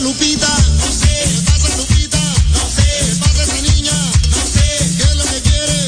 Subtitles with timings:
[0.00, 0.48] Lupita?
[0.48, 1.06] No sé.
[1.06, 2.18] ¿Qué le pasa Lupita?
[2.52, 2.82] No sé.
[2.98, 3.92] ¿Qué le pasa esa niña?
[4.30, 4.66] No sé.
[4.96, 5.78] ¿Qué es lo que quiere?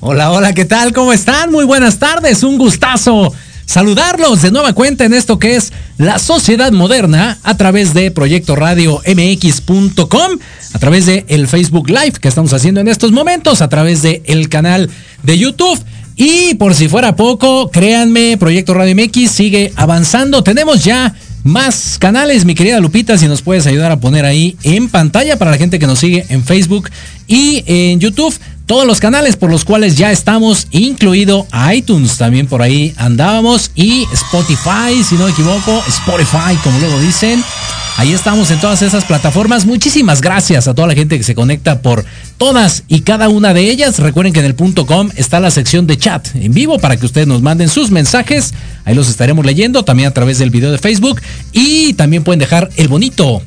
[0.00, 0.92] Hola, hola, ¿qué tal?
[0.92, 1.50] ¿Cómo están?
[1.50, 3.32] Muy buenas tardes, un gustazo
[3.66, 8.56] saludarlos de nueva cuenta en esto que es la sociedad moderna a través de Proyecto
[8.56, 10.38] Radio MX.com,
[10.72, 14.22] a través de el Facebook Live que estamos haciendo en estos momentos, a través de
[14.26, 14.88] el canal
[15.22, 15.78] de YouTube.
[16.16, 20.42] Y por si fuera poco, créanme, Proyecto Radio MX sigue avanzando.
[20.42, 21.14] Tenemos ya
[21.46, 25.52] más canales, mi querida Lupita, si nos puedes ayudar a poner ahí en pantalla para
[25.52, 26.90] la gente que nos sigue en Facebook
[27.26, 28.34] y en YouTube.
[28.66, 34.08] Todos los canales por los cuales ya estamos, incluido iTunes, también por ahí andábamos, y
[34.12, 37.44] Spotify, si no me equivoco, Spotify, como luego dicen.
[37.96, 39.64] Ahí estamos en todas esas plataformas.
[39.64, 42.04] Muchísimas gracias a toda la gente que se conecta por
[42.36, 44.00] todas y cada una de ellas.
[44.00, 47.06] Recuerden que en el punto com está la sección de chat en vivo para que
[47.06, 48.52] ustedes nos manden sus mensajes.
[48.84, 51.22] Ahí los estaremos leyendo también a través del video de Facebook.
[51.52, 53.40] Y también pueden dejar el bonito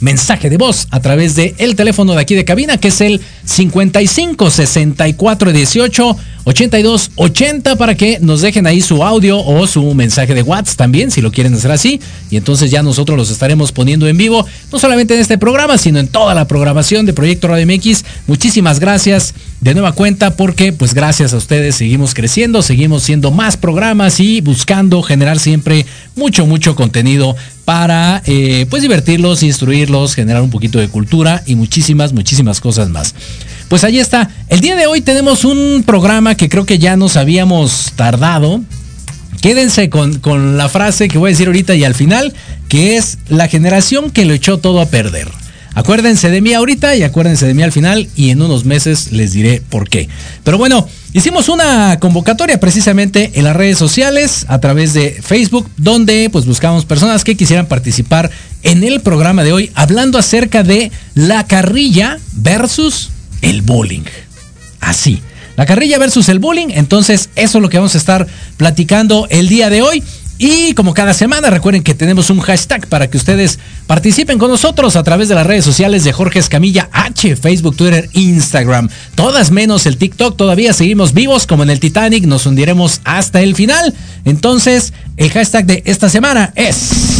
[0.00, 3.20] mensaje de voz a través de el teléfono de aquí de cabina que es el
[3.44, 6.16] 55 64 18
[6.46, 11.10] 82 80 para que nos dejen ahí su audio o su mensaje de WhatsApp también
[11.10, 12.00] si lo quieren hacer así
[12.30, 15.98] y entonces ya nosotros los estaremos poniendo en vivo no solamente en este programa sino
[15.98, 20.94] en toda la programación de Proyecto Radio MX muchísimas gracias de nueva cuenta porque pues
[20.94, 25.84] gracias a ustedes seguimos creciendo seguimos siendo más programas y buscando generar siempre
[26.14, 27.34] mucho mucho contenido
[27.66, 33.12] para eh, pues divertirlos, instruirlos, generar un poquito de cultura y muchísimas, muchísimas cosas más.
[33.68, 34.30] Pues ahí está.
[34.48, 38.60] El día de hoy tenemos un programa que creo que ya nos habíamos tardado.
[39.40, 42.32] Quédense con, con la frase que voy a decir ahorita y al final,
[42.68, 45.28] que es la generación que lo echó todo a perder.
[45.76, 49.32] Acuérdense de mí ahorita y acuérdense de mí al final y en unos meses les
[49.32, 50.08] diré por qué.
[50.42, 56.30] Pero bueno, hicimos una convocatoria precisamente en las redes sociales a través de Facebook donde
[56.32, 58.30] pues buscamos personas que quisieran participar
[58.62, 63.10] en el programa de hoy hablando acerca de la carrilla versus
[63.42, 64.04] el bullying.
[64.80, 65.22] Así.
[65.56, 66.68] La carrilla versus el bullying.
[66.70, 70.02] Entonces, eso es lo que vamos a estar platicando el día de hoy.
[70.38, 74.94] Y como cada semana, recuerden que tenemos un hashtag para que ustedes participen con nosotros
[74.96, 78.90] a través de las redes sociales de Jorge Escamilla H, Facebook, Twitter, Instagram.
[79.14, 83.54] Todas menos el TikTok, todavía seguimos vivos como en el Titanic, nos hundiremos hasta el
[83.54, 83.94] final.
[84.26, 87.15] Entonces, el hashtag de esta semana es...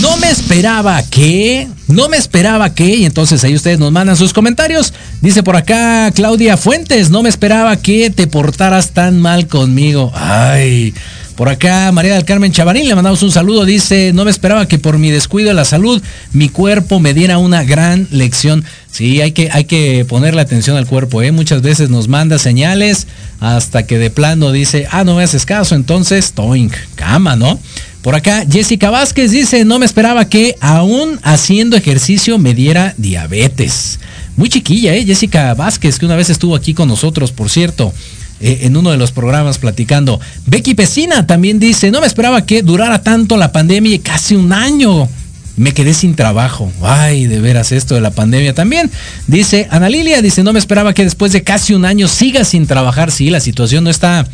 [0.00, 4.32] No me esperaba que, no me esperaba que, y entonces ahí ustedes nos mandan sus
[4.32, 4.92] comentarios.
[5.20, 10.12] Dice por acá Claudia Fuentes, no me esperaba que te portaras tan mal conmigo.
[10.14, 10.94] Ay,
[11.34, 14.78] por acá María del Carmen Chavarín, le mandamos un saludo, dice, no me esperaba que
[14.78, 16.02] por mi descuido de la salud
[16.32, 18.64] mi cuerpo me diera una gran lección.
[18.90, 21.32] Sí, hay que, hay que ponerle atención al cuerpo, ¿eh?
[21.32, 23.06] Muchas veces nos manda señales
[23.40, 27.58] hasta que de plano dice, ah, no me haces caso, entonces, toink, cama, ¿no?
[28.02, 33.98] Por acá, Jessica Vázquez dice, no me esperaba que aún haciendo ejercicio me diera diabetes.
[34.36, 35.04] Muy chiquilla, ¿eh?
[35.04, 37.92] Jessica Vázquez, que una vez estuvo aquí con nosotros, por cierto,
[38.40, 40.20] eh, en uno de los programas platicando.
[40.46, 45.08] Becky Pesina también dice, no me esperaba que durara tanto la pandemia, casi un año.
[45.56, 46.72] Me quedé sin trabajo.
[46.80, 48.92] Ay, de veras esto de la pandemia también.
[49.26, 52.68] Dice Ana Lilia, dice, no me esperaba que después de casi un año siga sin
[52.68, 53.10] trabajar.
[53.10, 54.24] Sí, la situación no está,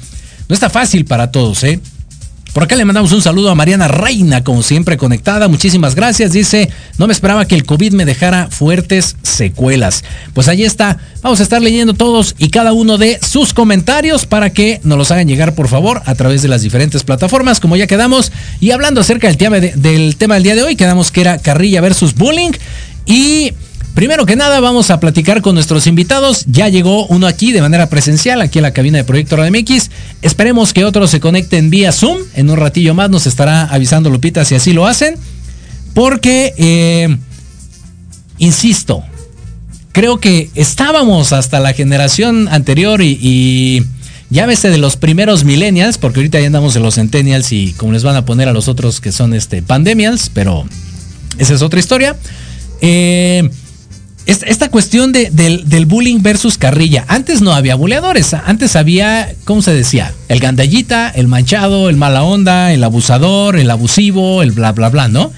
[0.51, 1.81] no está fácil para todos, ¿eh?
[2.55, 5.49] Por acá le mandamos un saludo a Mariana Reina, como siempre conectada.
[5.49, 6.31] Muchísimas gracias.
[6.31, 10.05] Dice, no me esperaba que el COVID me dejara fuertes secuelas.
[10.35, 10.99] Pues ahí está.
[11.21, 15.11] Vamos a estar leyendo todos y cada uno de sus comentarios para que nos los
[15.11, 18.31] hagan llegar, por favor, a través de las diferentes plataformas, como ya quedamos.
[18.61, 21.39] Y hablando acerca del tema, de, del, tema del día de hoy, quedamos que era
[21.39, 22.53] carrilla versus bullying.
[23.05, 23.53] Y
[23.95, 26.45] Primero que nada, vamos a platicar con nuestros invitados.
[26.49, 29.89] Ya llegó uno aquí de manera presencial, aquí en la cabina de Proyecto Radio MX.
[30.21, 32.19] Esperemos que otros se conecten vía Zoom.
[32.35, 35.15] En un ratillo más nos estará avisando Lupita si así lo hacen.
[35.95, 37.17] Porque, eh,
[38.39, 39.05] insisto,
[39.93, 43.85] creo que estábamos hasta la generación anterior y, y
[44.29, 48.03] llámese de los primeros millennials, porque ahorita ya andamos en los centennials y como les
[48.03, 50.65] van a poner a los otros que son este pandemials, pero
[51.39, 52.17] esa es otra historia.
[52.81, 53.49] Eh,
[54.27, 57.05] esta cuestión del, bullying versus carrilla.
[57.09, 60.15] Antes no había buleadores, antes había, ¿cómo se decía?
[60.29, 65.09] El gandallita, el manchado, el mala onda, el abusador, el abusivo, el bla, bla, bla,
[65.09, 65.33] ¿no?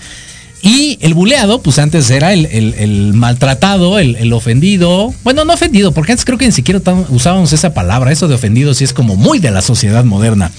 [0.67, 5.15] Y el buleado, pues antes era el, maltratado, el, ofendido.
[5.23, 8.11] Bueno, no ofendido, porque antes creo que ni siquiera usábamos esa palabra.
[8.11, 10.51] Eso de ofendido sí es como muy de la sociedad moderna.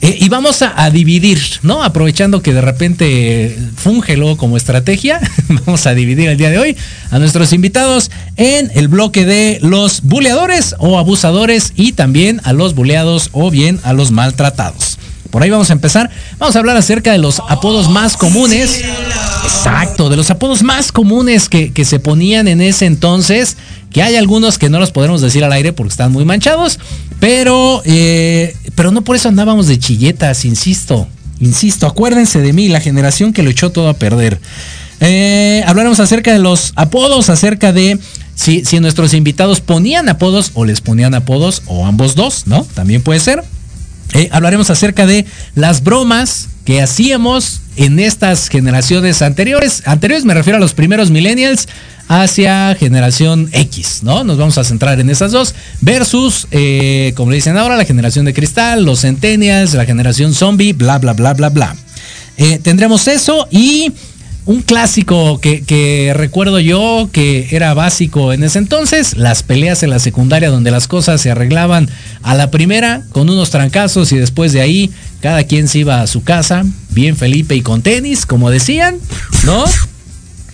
[0.00, 1.84] Eh, y vamos a, dividir, ¿no?
[1.84, 5.20] Aprovechando que de repente fúngelo como estrategia,
[5.66, 6.76] vamos a dividir el día de hoy
[7.10, 12.74] a nuestros invitados en el bloque de los buleadores o abusadores y también a los
[12.74, 14.98] buleados o bien a los maltratados.
[15.32, 16.10] Por ahí vamos a empezar.
[16.38, 18.82] Vamos a hablar acerca de los apodos más comunes.
[19.44, 23.56] Exacto, de los apodos más comunes que, se ponían en ese entonces.
[23.90, 26.78] Que hay algunos que no los podremos decir al aire porque están muy manchados.
[27.18, 31.08] Pero, eh, pero no por eso andábamos de chilletas, insisto.
[31.40, 34.38] Insisto, acuérdense de mí, la generación que lo echó todo a perder.
[35.00, 37.98] Eh, hablaremos acerca de los apodos, acerca de
[38.34, 42.66] si, si nuestros invitados ponían apodos o les ponían apodos o ambos dos, ¿no?
[42.74, 43.42] También puede ser.
[44.14, 49.82] Eh, hablaremos acerca de las bromas que hacíamos en estas generaciones anteriores.
[49.86, 51.68] Anteriores me refiero a los primeros millennials
[52.08, 54.22] hacia generación X, ¿no?
[54.24, 58.26] Nos vamos a centrar en esas dos versus, eh, como le dicen ahora, la generación
[58.26, 61.76] de cristal, los centennials, la generación zombie, bla, bla, bla, bla, bla.
[62.36, 63.92] Eh, tendremos eso y
[64.44, 69.98] un clásico que, recuerdo yo que era básico en ese entonces, las peleas en la
[69.98, 71.88] secundaria donde las cosas se arreglaban
[72.22, 76.06] a la primera con unos trancazos y después de ahí cada quien se iba a
[76.06, 78.98] su casa, bien Felipe y con tenis, como decían,
[79.44, 79.64] ¿no?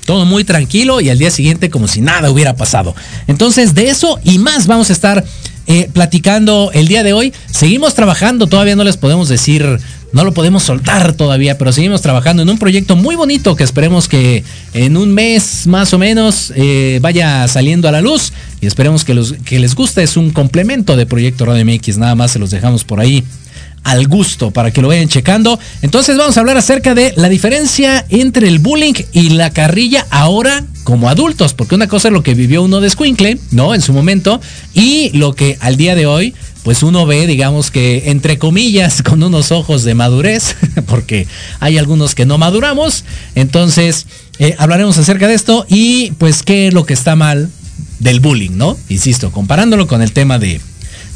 [0.04, 2.94] Todo muy tranquilo y al día siguiente como si nada hubiera pasado.
[3.26, 5.24] Entonces de eso y más vamos a estar
[5.66, 7.32] eh, platicando el día de hoy.
[7.50, 9.78] Seguimos trabajando, todavía no les podemos decir
[10.12, 14.08] no lo podemos soltar todavía, pero seguimos trabajando en un proyecto muy bonito que esperemos
[14.08, 19.04] que en un mes más o menos eh, vaya saliendo a la luz y esperemos
[19.04, 20.02] que, los, que les guste.
[20.02, 23.24] Es un complemento de Proyecto Radio MX, nada más se los dejamos por ahí
[23.84, 25.58] al gusto para que lo vayan checando.
[25.82, 30.64] Entonces vamos a hablar acerca de la diferencia entre el bullying y la carrilla ahora
[30.84, 33.74] como adultos, porque una cosa es lo que vivió uno de Squinkle, ¿no?
[33.74, 34.40] En su momento,
[34.72, 36.34] y lo que al día de hoy
[36.68, 40.54] pues uno ve, digamos que entre comillas, con unos ojos de madurez,
[40.86, 41.26] porque
[41.60, 43.06] hay algunos que no maduramos.
[43.34, 44.06] Entonces,
[44.38, 47.48] eh, hablaremos acerca de esto y pues qué es lo que está mal
[48.00, 48.76] del bullying, ¿no?
[48.90, 50.60] Insisto, comparándolo con el tema de,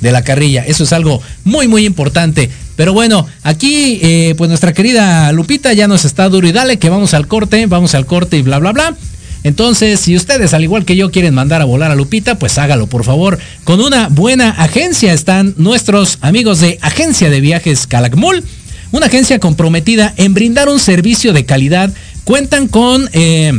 [0.01, 0.65] de la carrilla.
[0.65, 2.49] Eso es algo muy, muy importante.
[2.75, 6.89] Pero bueno, aquí eh, pues nuestra querida Lupita ya nos está duro y dale que
[6.89, 8.97] vamos al corte, vamos al corte y bla, bla, bla.
[9.45, 12.87] Entonces, si ustedes, al igual que yo, quieren mandar a volar a Lupita, pues hágalo,
[12.87, 13.39] por favor.
[13.65, 18.45] Con una buena agencia están nuestros amigos de Agencia de Viajes Calakmul,
[18.93, 21.93] una agencia comprometida en brindar un servicio de calidad.
[22.25, 23.09] Cuentan con...
[23.13, 23.53] Eh,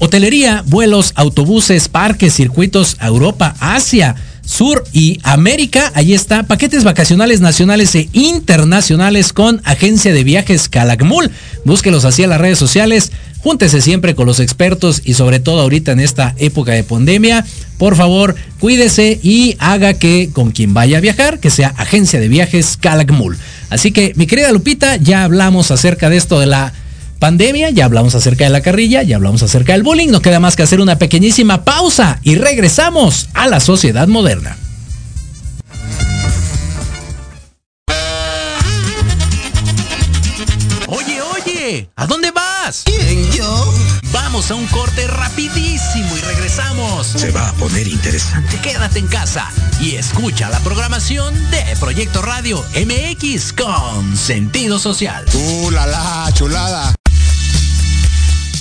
[0.00, 4.16] hotelería, vuelos, autobuses, parques, circuitos a Europa, Asia,
[4.50, 5.92] Sur y América.
[5.94, 11.30] Ahí está, paquetes vacacionales nacionales e internacionales con agencia de viajes Calakmul.
[11.64, 13.12] Búsquelos así en las redes sociales.
[13.38, 17.46] Júntese siempre con los expertos y sobre todo ahorita en esta época de pandemia.
[17.78, 22.26] Por favor, cuídese y haga que con quien vaya a viajar, que sea agencia de
[22.26, 23.38] viajes Calakmul.
[23.70, 26.72] Así que, mi querida Lupita, ya hablamos acerca de esto de la
[27.20, 30.08] pandemia, ya hablamos acerca de la carrilla, ya hablamos acerca del bullying.
[30.08, 34.56] No queda más que hacer una pequeñísima pausa y regresamos a la sociedad moderna.
[40.88, 42.50] Oye, oye, ¿a dónde va?
[42.84, 43.74] ¿Quién, yo?
[44.12, 47.06] Vamos a un corte rapidísimo y regresamos.
[47.06, 48.58] Se va a poner interesante.
[48.62, 49.50] Quédate en casa
[49.80, 55.24] y escucha la programación de Proyecto Radio MX con sentido social.
[55.34, 56.99] ¡Uh, la, la chulada!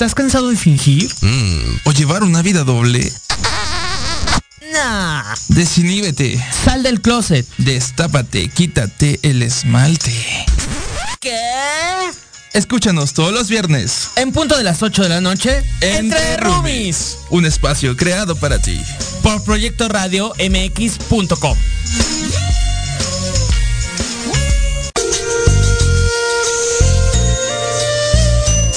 [0.00, 1.14] ¿Estás cansado de fingir?
[1.20, 3.12] Mm, ¿O llevar una vida doble?
[4.72, 5.34] Nah.
[5.48, 6.42] Desiníbete.
[6.64, 7.46] Sal del closet.
[7.58, 10.46] Destápate, quítate el esmalte.
[11.20, 11.38] ¿Qué?
[12.54, 14.08] Escúchanos todos los viernes.
[14.16, 15.62] En punto de las 8 de la noche.
[15.82, 17.18] Entre Roomies.
[17.28, 18.80] Un espacio creado para ti.
[19.22, 21.58] Por Proyecto Radio MX.com.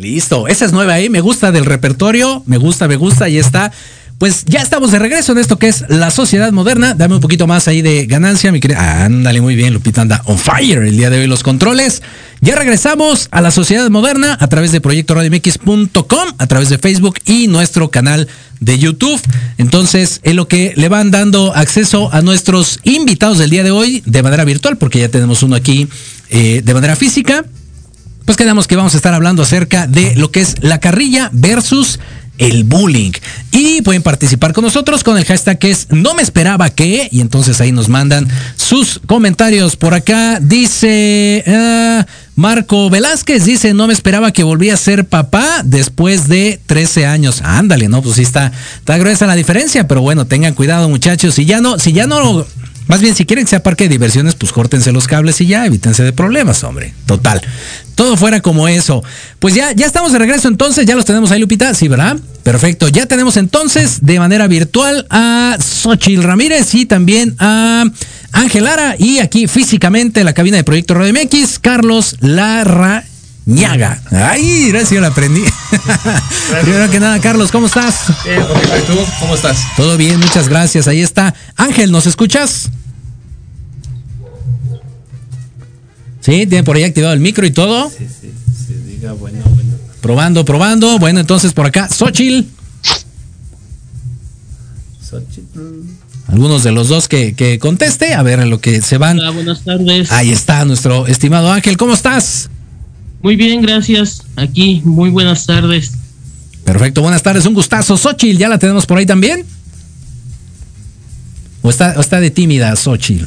[0.00, 1.10] Listo, esa es nueva, ¿eh?
[1.10, 3.70] Me gusta del repertorio, me gusta, me gusta, y está.
[4.16, 6.94] Pues ya estamos de regreso en esto que es la sociedad moderna.
[6.94, 9.04] Dame un poquito más ahí de ganancia, mi querida.
[9.04, 12.02] Ándale, muy bien, Lupita anda on fire el día de hoy los controles.
[12.40, 17.48] Ya regresamos a la sociedad moderna a través de proyectoradiomx.com, a través de Facebook y
[17.48, 18.26] nuestro canal
[18.60, 19.20] de YouTube.
[19.58, 24.02] Entonces, es lo que le van dando acceso a nuestros invitados del día de hoy
[24.06, 25.88] de manera virtual, porque ya tenemos uno aquí
[26.30, 27.44] eh, de manera física
[28.30, 31.98] pues quedamos que vamos a estar hablando acerca de lo que es la carrilla versus
[32.38, 33.10] el bullying.
[33.50, 37.22] Y pueden participar con nosotros con el hashtag que es no me esperaba que, y
[37.22, 39.74] entonces ahí nos mandan sus comentarios.
[39.74, 45.62] Por acá dice uh, Marco Velázquez, dice no me esperaba que volvía a ser papá
[45.64, 47.42] después de 13 años.
[47.42, 51.34] Ándale, no, pues sí está, está gruesa la diferencia, pero bueno, tengan cuidado muchachos.
[51.34, 52.46] Si ya no, si ya no
[52.90, 55.64] más bien, si quieren que sea parque de diversiones, pues córtense los cables y ya,
[55.64, 56.92] evítense de problemas, hombre.
[57.06, 57.40] Total.
[57.94, 59.04] Todo fuera como eso.
[59.38, 62.16] Pues ya, ya estamos de regreso entonces, ya los tenemos ahí, Lupita, sí, ¿verdad?
[62.42, 62.88] Perfecto.
[62.88, 67.84] Ya tenemos entonces de manera virtual a Xochil Ramírez y también a
[68.32, 73.04] Ángel Lara y aquí físicamente en la cabina de Proyecto Radio MX, Carlos Larra.
[73.46, 74.02] Ñaga.
[74.10, 75.42] Ay, gracias, yo la aprendí.
[76.62, 78.06] Primero que nada, Carlos, ¿cómo estás?
[78.24, 78.98] Bien, ¿y tú?
[79.20, 79.58] ¿Cómo estás?
[79.76, 80.88] Todo bien, muchas gracias.
[80.88, 81.34] Ahí está.
[81.56, 82.70] Ángel, ¿nos escuchas?
[86.20, 87.88] Sí, tiene por ahí activado el micro y todo.
[87.90, 88.30] Sí, sí,
[88.66, 89.72] sí, diga bueno, bueno.
[90.00, 90.98] Probando, probando.
[90.98, 92.48] Bueno, entonces por acá, Xochil.
[95.02, 95.60] Xochitl.
[96.28, 99.18] Algunos de los dos que, que conteste, a ver en lo que se van.
[99.18, 100.12] Hola, buenas tardes.
[100.12, 102.48] Ahí está nuestro estimado Ángel, ¿cómo estás?
[103.22, 104.22] Muy bien, gracias.
[104.36, 105.92] Aquí, muy buenas tardes.
[106.64, 107.96] Perfecto, buenas tardes, un gustazo.
[107.96, 109.44] Xochil, ¿ya la tenemos por ahí también?
[111.62, 113.26] ¿O está, o está de tímida Xochil?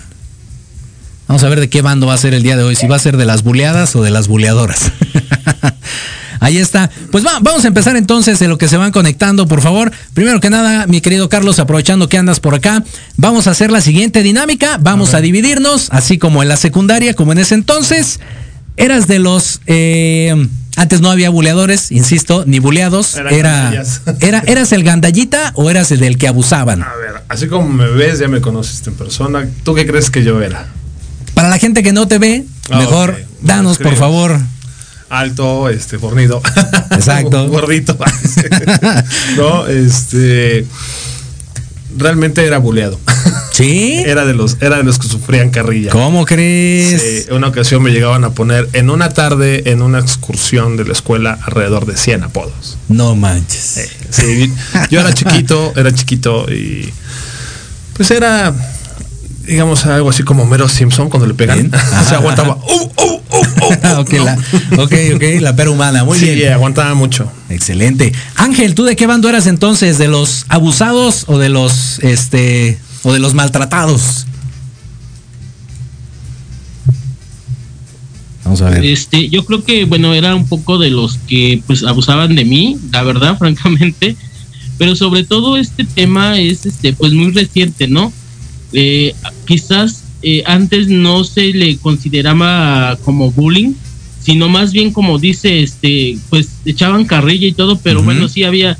[1.28, 2.98] Vamos a ver de qué bando va a ser el día de hoy, si va
[2.98, 4.92] a ser de las buleadas o de las buleadoras.
[6.40, 6.90] Ahí está.
[7.10, 9.94] Pues va, vamos a empezar entonces en lo que se van conectando, por favor.
[10.14, 12.84] Primero que nada, mi querido Carlos, aprovechando que andas por acá,
[13.16, 14.78] vamos a hacer la siguiente dinámica.
[14.82, 18.20] Vamos a, dividirnos, así como en la secundaria, como en ese entonces.
[18.76, 19.62] Eras de los...
[19.68, 23.16] eh, antes no había buleadores, insisto, ni buleados.
[23.16, 23.72] Era,
[24.20, 26.82] era, ¿Eras el gandallita o eras el del que abusaban?
[26.82, 29.48] A ver, así como me ves, ya me conociste en persona.
[29.64, 30.68] ¿Tú qué crees que yo era?
[31.54, 34.40] La gente que no te ve, Ah, mejor danos, por favor.
[35.08, 36.42] Alto, este, fornido.
[36.90, 37.48] Exacto.
[37.48, 37.96] Gordito.
[39.38, 40.66] no, este.
[41.96, 43.00] Realmente era buleado.
[43.52, 44.02] ¿Sí?
[44.04, 45.92] Era de los, era de los que sufrían carrilla.
[45.92, 47.28] ¿Cómo crees?
[47.28, 50.94] Sí, una ocasión me llegaban a poner en una tarde, en una excursión de la
[50.94, 52.80] escuela, alrededor de 100 apodos.
[52.90, 53.92] No manches.
[54.10, 54.52] Sí,
[54.90, 56.92] yo era chiquito, era chiquito y
[57.94, 58.52] pues era,
[59.46, 61.70] digamos, algo así como Mero Simpson cuando le pegan.
[61.70, 61.72] Bien.
[62.08, 62.58] Se aguantaba.
[62.68, 64.00] ¡Uh, uh, uh, uh!
[64.00, 64.26] ok, ¿no?
[64.26, 64.38] la,
[64.78, 66.54] ok, ok, la pera humana, muy sí, bien.
[66.54, 67.32] aguantaba mucho.
[67.50, 68.14] Excelente.
[68.36, 69.98] Ángel, ¿tú de qué bando eras entonces?
[69.98, 74.26] ¿De los abusados o de los este o de los maltratados?
[78.44, 78.86] Vamos a ver.
[78.86, 82.78] Este, yo creo que, bueno, era un poco de los que pues abusaban de mí,
[82.92, 84.16] la verdad, francamente.
[84.78, 88.12] Pero sobre todo este tema es este, pues muy reciente, ¿no?
[88.74, 89.14] Eh,
[89.46, 93.74] quizás eh, antes no se le consideraba como bullying,
[94.22, 98.78] sino más bien como dice, este, pues echaban carrilla y todo, pero bueno, sí había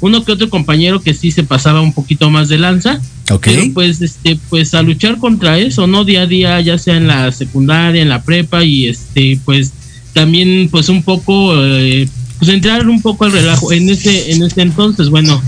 [0.00, 3.00] uno que otro compañero que sí se pasaba un poquito más de lanza.
[3.30, 3.42] Ok.
[3.44, 6.04] Pero pues, este, pues a luchar contra eso, ¿no?
[6.04, 9.72] Día a día, ya sea en la secundaria, en la prepa y este, pues
[10.12, 13.72] también, pues un poco, eh, pues entrar un poco al relajo.
[13.72, 15.42] En ese, en ese entonces, bueno,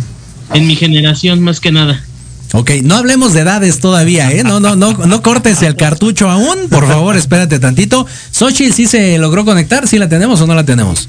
[0.52, 2.04] en mi generación más que nada.
[2.52, 4.42] Ok, no hablemos de edades todavía, ¿eh?
[4.42, 6.68] No, no, no, no cortes el cartucho aún.
[6.70, 8.06] Por favor, espérate tantito.
[8.30, 11.08] Xochitl sí se logró conectar, ¿sí la tenemos o no la tenemos?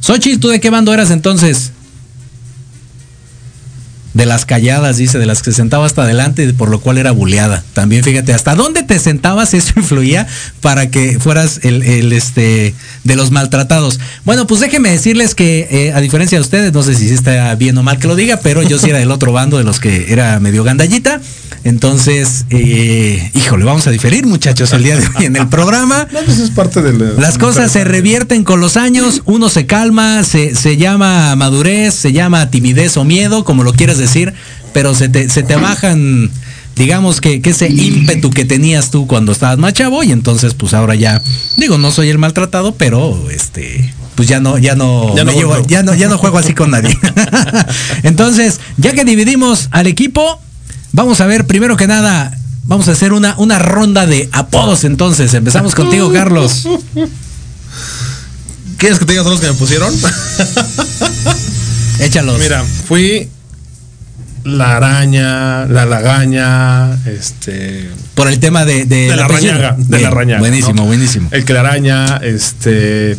[0.00, 1.72] Xochitl, ¿tú de qué bando eras entonces?
[4.18, 7.12] De las calladas, dice, de las que se sentaba hasta adelante, por lo cual era
[7.12, 7.62] buleada.
[7.72, 10.26] También fíjate, hasta dónde te sentabas, eso influía
[10.60, 14.00] para que fueras el, el, este de los maltratados.
[14.24, 17.78] Bueno, pues déjenme decirles que, eh, a diferencia de ustedes, no sé si está bien
[17.78, 20.12] o mal que lo diga, pero yo sí era del otro bando de los que
[20.12, 21.20] era medio gandallita.
[21.64, 26.06] Entonces, eh, híjole, vamos a diferir, muchachos, el día de hoy en el programa.
[26.12, 29.66] No, pues es parte de la- Las cosas se revierten con los años, uno se
[29.66, 34.34] calma, se, se llama madurez, se llama timidez o miedo, como lo quieras decir,
[34.72, 36.30] pero se te, se te bajan,
[36.76, 40.74] digamos que, que ese ímpetu que tenías tú cuando estabas más chavo y entonces pues
[40.74, 41.20] ahora ya,
[41.56, 43.92] digo, no soy el maltratado, pero este...
[44.14, 46.52] Pues ya no, ya no, Ya no me llevo- ya no, ya no juego así
[46.52, 46.90] con nadie.
[48.02, 50.40] entonces, ya que dividimos al equipo,
[50.98, 55.32] vamos a ver, primero que nada, vamos a hacer una, una ronda de apodos entonces.
[55.32, 56.66] Empezamos contigo, Carlos.
[58.76, 59.94] ¿Quieres que te diga todos los que me pusieron?
[62.00, 62.38] Échalos.
[62.40, 63.28] Mira, fui
[64.44, 67.88] la araña, la lagaña, este.
[68.14, 69.52] Por el tema de, de, De la apellido.
[69.52, 70.40] rañaga, de Bien, la rañaga.
[70.40, 70.84] Buenísimo, ¿no?
[70.86, 71.28] buenísimo.
[71.32, 73.16] El que la araña, este.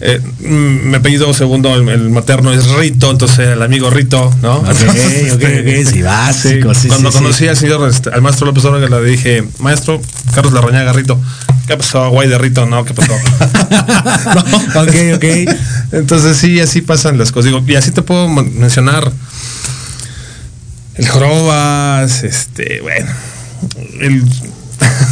[0.00, 4.58] Eh, mm, me apellido segundo, el, el materno es Rito, entonces el amigo Rito, ¿no?
[4.58, 8.90] Ok, ok, ok, sí, básico, sí, Cuando conocí al señor, este, al maestro López Obrador,
[8.90, 10.00] le dije, maestro
[10.34, 11.20] Carlos Larrañaga Rito,
[11.66, 12.64] ¿qué pasó, guay de Rito?
[12.66, 13.12] No, ¿qué pasó?
[14.34, 14.40] No.
[14.82, 15.24] Ok, ok.
[15.92, 17.52] Entonces sí, así pasan las cosas.
[17.52, 19.10] Digo, y así te puedo mencionar
[20.94, 23.10] el Jorobas, este, bueno,
[24.00, 24.24] el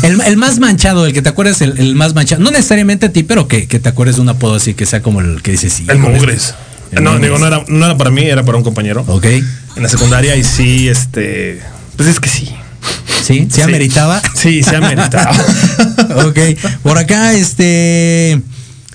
[0.03, 2.43] El, el más manchado, el que te acuerdes, el, el más manchado.
[2.43, 5.03] No necesariamente a ti, pero que, que te acuerdes de un apodo así, que sea
[5.03, 5.85] como el que dices sí.
[5.89, 6.55] El híjole, Mugres.
[6.93, 7.27] el No, Mugres.
[7.31, 9.05] digo, no era, no era para mí, era para un compañero.
[9.09, 9.25] Ok.
[9.25, 11.61] En la secundaria y sí, este,
[11.97, 12.49] pues es que sí.
[13.25, 14.23] Sí, sí, ameritaba.
[14.35, 15.33] Sí, se ameritaba.
[16.27, 16.39] ok.
[16.83, 18.41] Por acá, este.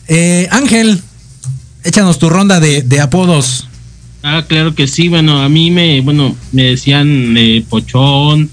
[0.07, 1.01] eh, Ángel,
[1.83, 3.67] échanos tu ronda de, de apodos.
[4.23, 5.09] Ah, claro que sí.
[5.09, 8.49] Bueno, a mí me, bueno, me decían eh, pochón,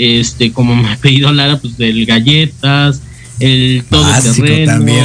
[0.00, 3.02] este, como me apellido Lara, pues del galletas,
[3.38, 5.04] el todo Básico terreno, también.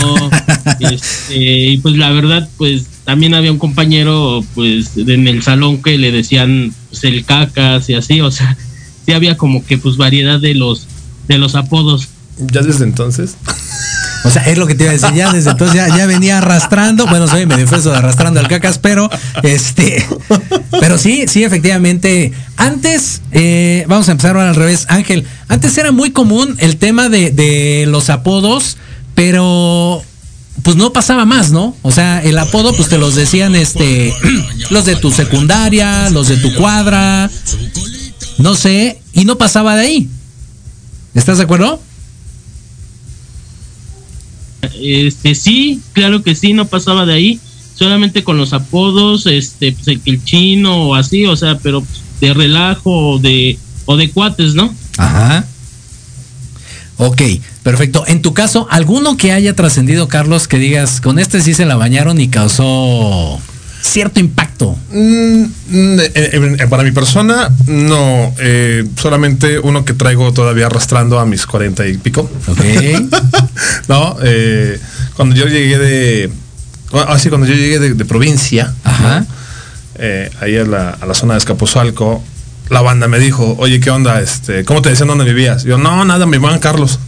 [0.79, 5.97] este, y pues la verdad, pues también había un compañero, pues en el salón que
[5.97, 8.57] le decían pues, el cacas y así, o sea,
[9.05, 10.87] sí había como que pues variedad de los,
[11.27, 12.09] de los apodos.
[12.51, 13.37] ya desde entonces.
[14.25, 17.05] O sea, es lo que te iba a decir, ya desde entonces ya, venía arrastrando,
[17.05, 19.09] bueno, soy medio defenso de arrastrando al cacas, pero
[19.43, 20.05] este,
[20.79, 25.91] pero sí, sí, efectivamente, antes, eh, vamos a empezar ahora al revés, Ángel, antes era
[25.91, 28.77] muy común el tema de, de los apodos,
[29.13, 30.03] pero
[30.63, 31.75] pues no pasaba más, ¿no?
[31.83, 34.11] O sea, el apodo pues te los decían este,
[34.71, 37.29] los de tu secundaria, los de tu cuadra,
[38.39, 40.09] no sé, y no pasaba de ahí.
[41.13, 41.79] ¿Estás de acuerdo?
[44.81, 47.39] Este, sí, claro que sí, no pasaba de ahí,
[47.75, 51.83] solamente con los apodos, este, pues el, chino o así, o sea, pero
[52.21, 54.73] de relajo o de, o de cuates, ¿no?
[54.97, 55.45] Ajá.
[56.97, 57.21] Ok,
[57.63, 58.05] perfecto.
[58.07, 61.75] En tu caso, ¿alguno que haya trascendido, Carlos, que digas, con este sí se la
[61.75, 63.39] bañaron y causó
[63.85, 64.77] cierto impacto?
[64.91, 66.11] Mm, mm, eh,
[66.59, 68.33] eh, para mi persona, no.
[68.39, 72.29] eh, solamente uno que traigo todavía arrastrando a mis cuarenta y pico.
[72.47, 72.59] Ok.
[73.87, 74.79] no, eh,
[75.15, 76.31] cuando yo llegué de.
[77.07, 79.19] Así, cuando yo llegué de, de provincia, Ajá.
[79.21, 79.27] ¿no?
[79.97, 82.23] Eh, ahí a la, a la zona de Escapuzalco,
[82.69, 84.21] la banda me dijo, oye, ¿qué onda?
[84.21, 85.63] Este, ¿Cómo te decían dónde vivías?
[85.63, 86.99] Yo, no, nada, me llaman Carlos.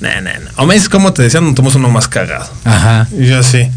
[0.00, 0.50] Nah, nah, nah.
[0.56, 2.50] O me dices cómo te decían, no tomas uno más cagado.
[2.64, 3.08] Ajá.
[3.18, 3.68] Y yo así.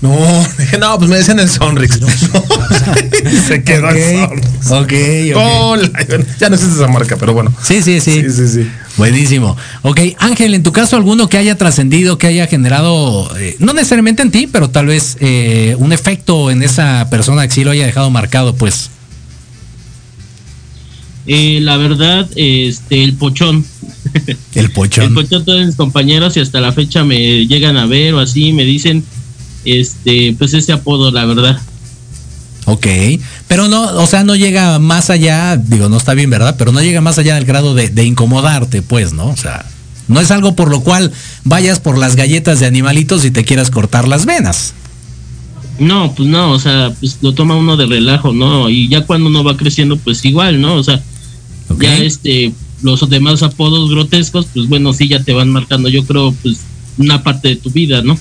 [0.00, 1.98] No, dije, no, pues me decían el Sonrix.
[3.48, 4.28] Se quedó el Ok,
[4.62, 4.70] Sonrix.
[4.70, 4.92] ok,
[5.34, 5.42] ok.
[5.60, 5.90] Hola.
[6.38, 7.52] Ya no existe esa marca, pero bueno.
[7.62, 8.22] Sí, sí, sí.
[8.22, 8.68] Sí, sí, sí.
[8.96, 9.56] Buenísimo.
[9.82, 14.22] Ok, Ángel, en tu caso, alguno que haya trascendido, que haya generado, eh, no necesariamente
[14.22, 17.84] en ti, pero tal vez eh, un efecto en esa persona que sí lo haya
[17.86, 18.90] dejado marcado, pues.
[21.26, 23.64] Eh, la verdad, este, el pochón.
[24.24, 25.12] El El pochón.
[25.14, 28.64] pochón, todos mis compañeros y hasta la fecha me llegan a ver o así, me
[28.64, 29.04] dicen,
[29.64, 31.60] este, pues ese apodo, la verdad.
[32.66, 32.86] Ok,
[33.46, 36.56] pero no, o sea, no llega más allá, digo, no está bien, ¿verdad?
[36.58, 39.28] Pero no llega más allá del grado de, de incomodarte, pues, ¿no?
[39.28, 39.64] O sea,
[40.06, 41.12] no es algo por lo cual
[41.44, 44.74] vayas por las galletas de animalitos y te quieras cortar las venas.
[45.78, 48.68] No, pues no, o sea, pues lo toma uno de relajo, ¿no?
[48.68, 50.74] Y ya cuando uno va creciendo, pues igual, ¿no?
[50.74, 51.00] O sea,
[51.80, 56.34] ya este, los demás apodos grotescos, pues bueno, sí ya te van marcando, yo creo,
[56.42, 56.58] pues
[56.96, 58.18] una parte de tu vida, ¿no?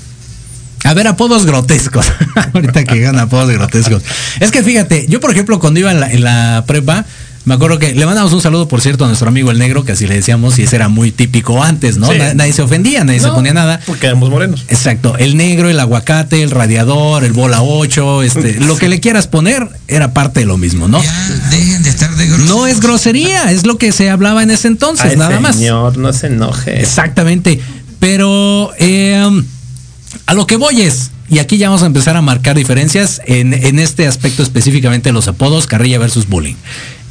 [0.84, 2.06] A ver, apodos grotescos.
[2.54, 4.04] Ahorita que llegan apodos grotescos.
[4.40, 7.06] Es que fíjate, yo por ejemplo cuando iba en la, en la prepa,
[7.48, 9.94] me acuerdo que le mandamos un saludo, por cierto, a nuestro amigo el negro, que
[9.94, 12.12] así le decíamos, y ese era muy típico antes, ¿no?
[12.12, 12.18] Sí.
[12.36, 13.80] Nadie se ofendía, nadie se No, ponía nada.
[13.86, 14.66] Porque éramos morenos.
[14.68, 19.28] Exacto, el negro, el aguacate, el radiador, el bola 8, este, lo que le quieras
[19.28, 21.02] poner era parte de lo mismo, ¿no?
[21.50, 22.28] dejen de estar de.
[22.50, 25.56] No es grosería, es lo que se hablaba en ese entonces, nada más.
[25.56, 26.82] señor, no se enoje.
[26.82, 27.62] Exactamente.
[28.02, 29.26] Pero eh,
[30.26, 33.54] a lo que voy es, y aquí ya vamos a empezar a marcar diferencias en,
[33.54, 36.56] en este aspecto específicamente de los apodos, carrilla versus bullying.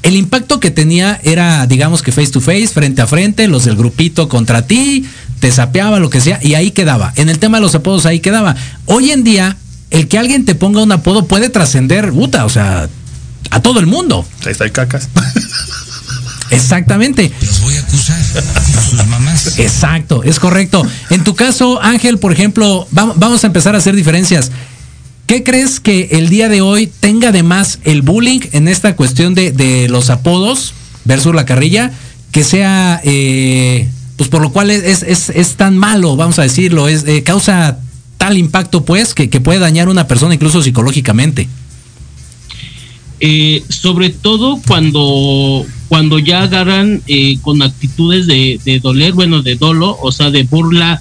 [0.03, 3.77] El impacto que tenía era, digamos que face to face, frente a frente, los del
[3.77, 5.05] grupito contra ti,
[5.41, 7.13] te sapeaba, lo que sea, y ahí quedaba.
[7.17, 8.55] En el tema de los apodos, ahí quedaba.
[8.87, 9.57] Hoy en día,
[9.91, 12.89] el que alguien te ponga un apodo puede trascender, puta, o sea,
[13.51, 14.27] a todo el mundo.
[14.45, 15.09] Ahí está el cacas.
[16.51, 17.33] Exactamente.
[17.43, 17.86] Los voy a
[19.59, 20.87] Exacto, es correcto.
[21.11, 24.51] En tu caso, Ángel, por ejemplo, va- vamos a empezar a hacer diferencias.
[25.27, 29.35] ¿Qué crees que el día de hoy tenga de más el bullying en esta cuestión
[29.35, 30.73] de, los apodos
[31.05, 31.91] versus la carrilla?
[32.31, 36.87] Que sea, eh, pues por lo cual es, es, es tan malo, vamos a decirlo,
[36.87, 37.79] es, eh, causa
[38.19, 41.49] tal impacto pues que, que puede dañar a una persona incluso psicológicamente.
[43.21, 49.55] Eh, sobre todo cuando cuando ya agarran eh, con actitudes de, de doler, bueno, de
[49.55, 51.01] dolo, o sea, de burla,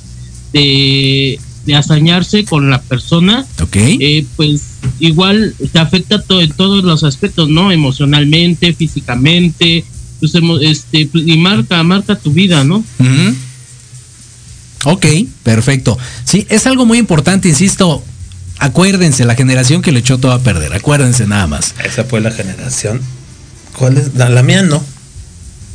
[0.54, 3.76] de, de hazañarse con la persona, ¿Ok?
[3.76, 4.62] eh, pues
[5.00, 7.72] igual te afecta todo en todos los aspectos, ¿no?
[7.72, 9.84] Emocionalmente, físicamente,
[10.20, 12.78] pues, este, pues, y marca, marca tu vida, ¿no?
[12.78, 13.36] Ujú.
[14.86, 15.06] Ok,
[15.42, 15.98] perfecto.
[16.26, 18.04] Sí, es algo muy importante, insisto.
[18.60, 20.74] Acuérdense, la generación que le echó todo a perder.
[20.74, 21.76] Acuérdense nada más.
[21.84, 23.02] Esa fue la generación.
[23.78, 24.16] ¿Cuál es?
[24.16, 24.84] La, la mía no.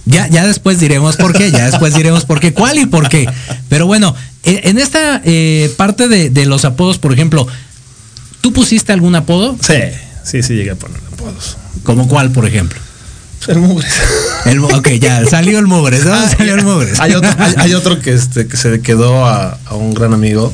[0.07, 3.29] Ya, ya después diremos por qué, ya después diremos por qué, cuál y por qué.
[3.69, 4.15] Pero bueno,
[4.45, 7.47] eh, en esta eh, parte de, de los apodos, por ejemplo,
[8.41, 9.57] ¿tú pusiste algún apodo?
[9.61, 9.75] Sí,
[10.25, 11.59] sí, sí llegué a poner apodos.
[11.85, 12.81] ¿Como cuál, por ejemplo?
[13.47, 13.93] El mugres.
[14.47, 16.29] El, ok, ya, salió el mugres, ¿no?
[16.29, 16.99] Salió el mugres.
[16.99, 20.13] Hay otro, hay, hay otro que, este, que se le quedó a, a un gran
[20.15, 20.53] amigo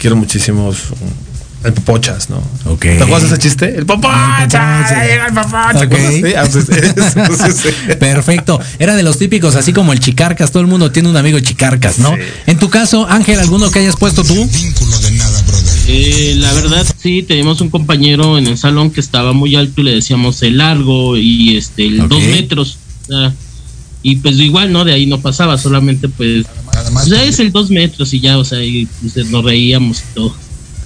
[0.00, 0.70] quiero muchísimo.
[0.72, 1.30] es un-
[1.62, 2.38] El Popochas, ¿no?
[2.64, 2.80] Ok.
[2.80, 3.76] ¿Te acuerdas de ese chiste?
[3.76, 4.50] El Popochas.
[4.50, 5.82] Llega el Popochas.
[5.82, 5.94] Ok.
[6.10, 7.96] Sí, ah, pues.
[7.98, 8.58] Perfecto.
[8.78, 10.52] Era de los típicos, así como el chicarcas.
[10.52, 12.14] Todo el mundo tiene un amigo chicarcas, ¿no?
[12.14, 12.22] Sí.
[12.46, 14.34] En tu caso, Ángel, ¿alguno que hayas puesto tú?
[14.34, 15.74] Vínculo de nada, brother.
[15.88, 19.84] Eh, la verdad, sí, teníamos un compañero en el salón que estaba muy alto y
[19.84, 22.78] le decíamos el largo y este, el dos metros.
[23.02, 23.34] o sea,
[24.02, 24.84] y pues igual, ¿no?
[24.84, 27.08] De ahí no pasaba, solamente pues, Nada más.
[27.08, 30.34] pues, es el dos metros y ya, o sea, y pues, nos reíamos y todo.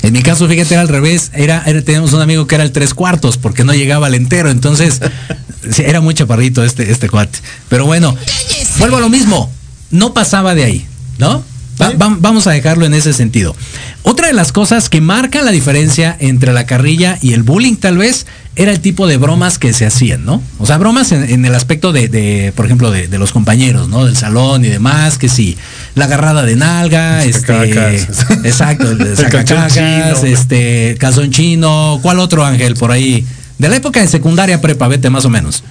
[0.02, 1.30] En mi caso, fíjate, era al revés.
[1.32, 4.50] Era, era- teníamos un amigo que era el tres cuartos, porque no llegaba al entero.
[4.50, 5.00] Entonces,
[5.78, 7.38] era muy chaparrito este, este cuate.
[7.70, 8.14] Pero bueno,
[8.78, 9.50] vuelvo a lo mismo.
[9.90, 10.86] No pasaba de ahí,
[11.18, 11.42] ¿no?
[11.80, 13.56] Va- va- vamos a dejarlo en ese sentido.
[14.02, 17.96] Otra de las cosas que marcan la diferencia entre la carrilla y el bullying, tal
[17.96, 20.40] vez, era el tipo de bromas que se hacían, ¿no?
[20.58, 23.88] O sea, bromas en, en el aspecto de, de, por ejemplo, de, de los compañeros,
[23.88, 24.04] ¿no?
[24.04, 25.56] Del salón y demás, que sí,
[25.96, 27.70] la agarrada de nalga, este,
[28.44, 30.32] exacto, el de El calzón sacacacas, chino.
[30.32, 33.26] este, calzón chino, ¿cuál otro ángel por ahí?
[33.58, 35.64] De la época de secundaria prepa, vete más o menos.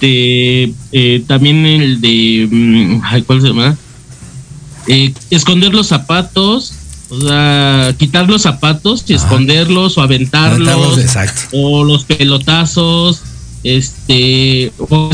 [0.00, 3.76] De, eh, también el de, mm, ¿cuál se llama?
[4.86, 6.74] Eh, esconder los zapatos,
[7.08, 10.68] o sea, quitar los zapatos y esconderlos o aventarlos.
[10.68, 11.42] Aventarlos, exacto.
[11.52, 13.22] o los pelotazos,
[13.62, 15.10] este, o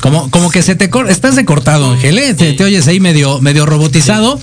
[0.00, 2.34] Como, como que se te corta, estás de cortado, Ángel, ¿eh?
[2.34, 4.40] te, te oyes ahí medio, medio robotizado.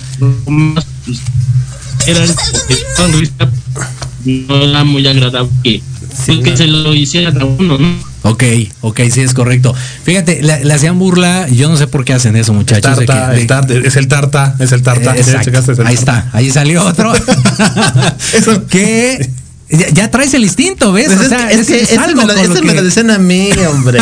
[4.24, 5.82] No era muy agradable que,
[6.26, 8.08] pues, que se lo hicieran a uno, ¿no?
[8.22, 8.42] Ok,
[8.80, 9.74] ok, sí es correcto.
[10.02, 12.98] Fíjate, le, le hacían burla, yo no sé por qué hacen eso, muchachos.
[12.98, 15.14] de Tarta, que- de- el tarta, es el tarta, es el tarta.
[15.16, 15.92] Eh, es el Ahí tarta.
[15.92, 17.12] está, ahí salió otro.
[18.34, 19.30] Eso- que
[19.70, 21.06] ya, ya traes el instinto, ¿ves?
[21.06, 23.02] Pues O es, sea, que- es es- que es ese algo me lo, me que-
[23.04, 24.00] lo a mí, hombre.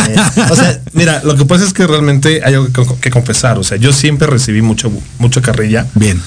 [0.49, 3.57] O sea, mira, lo que pasa es que realmente hay algo que, que confesar.
[3.59, 6.19] O sea, yo siempre recibí mucho, mucho carrilla, Bien,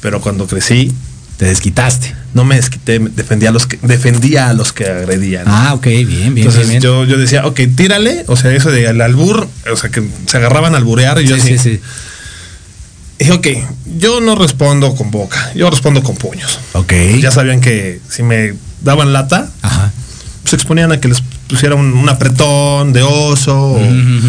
[0.00, 0.92] pero cuando crecí,
[1.38, 2.14] te desquitaste.
[2.34, 5.44] no me desquité, defendía a los que, defendía a los que agredían.
[5.46, 6.38] Ah, ok, bien, bien.
[6.48, 6.82] Entonces bien.
[6.82, 10.36] Yo, yo decía, ok, tírale, o sea, eso de al albur, o sea, que se
[10.36, 11.58] agarraban a alburear y yo Sí, así.
[11.58, 11.80] sí, sí.
[13.18, 13.46] Dije, ok,
[13.98, 16.60] yo no respondo con boca, yo respondo con puños.
[16.74, 16.92] Ok.
[17.20, 19.90] Ya sabían que si me daban lata, Ajá.
[20.44, 23.72] se exponían a que les pusiera un, un apretón de oso.
[23.72, 23.80] o-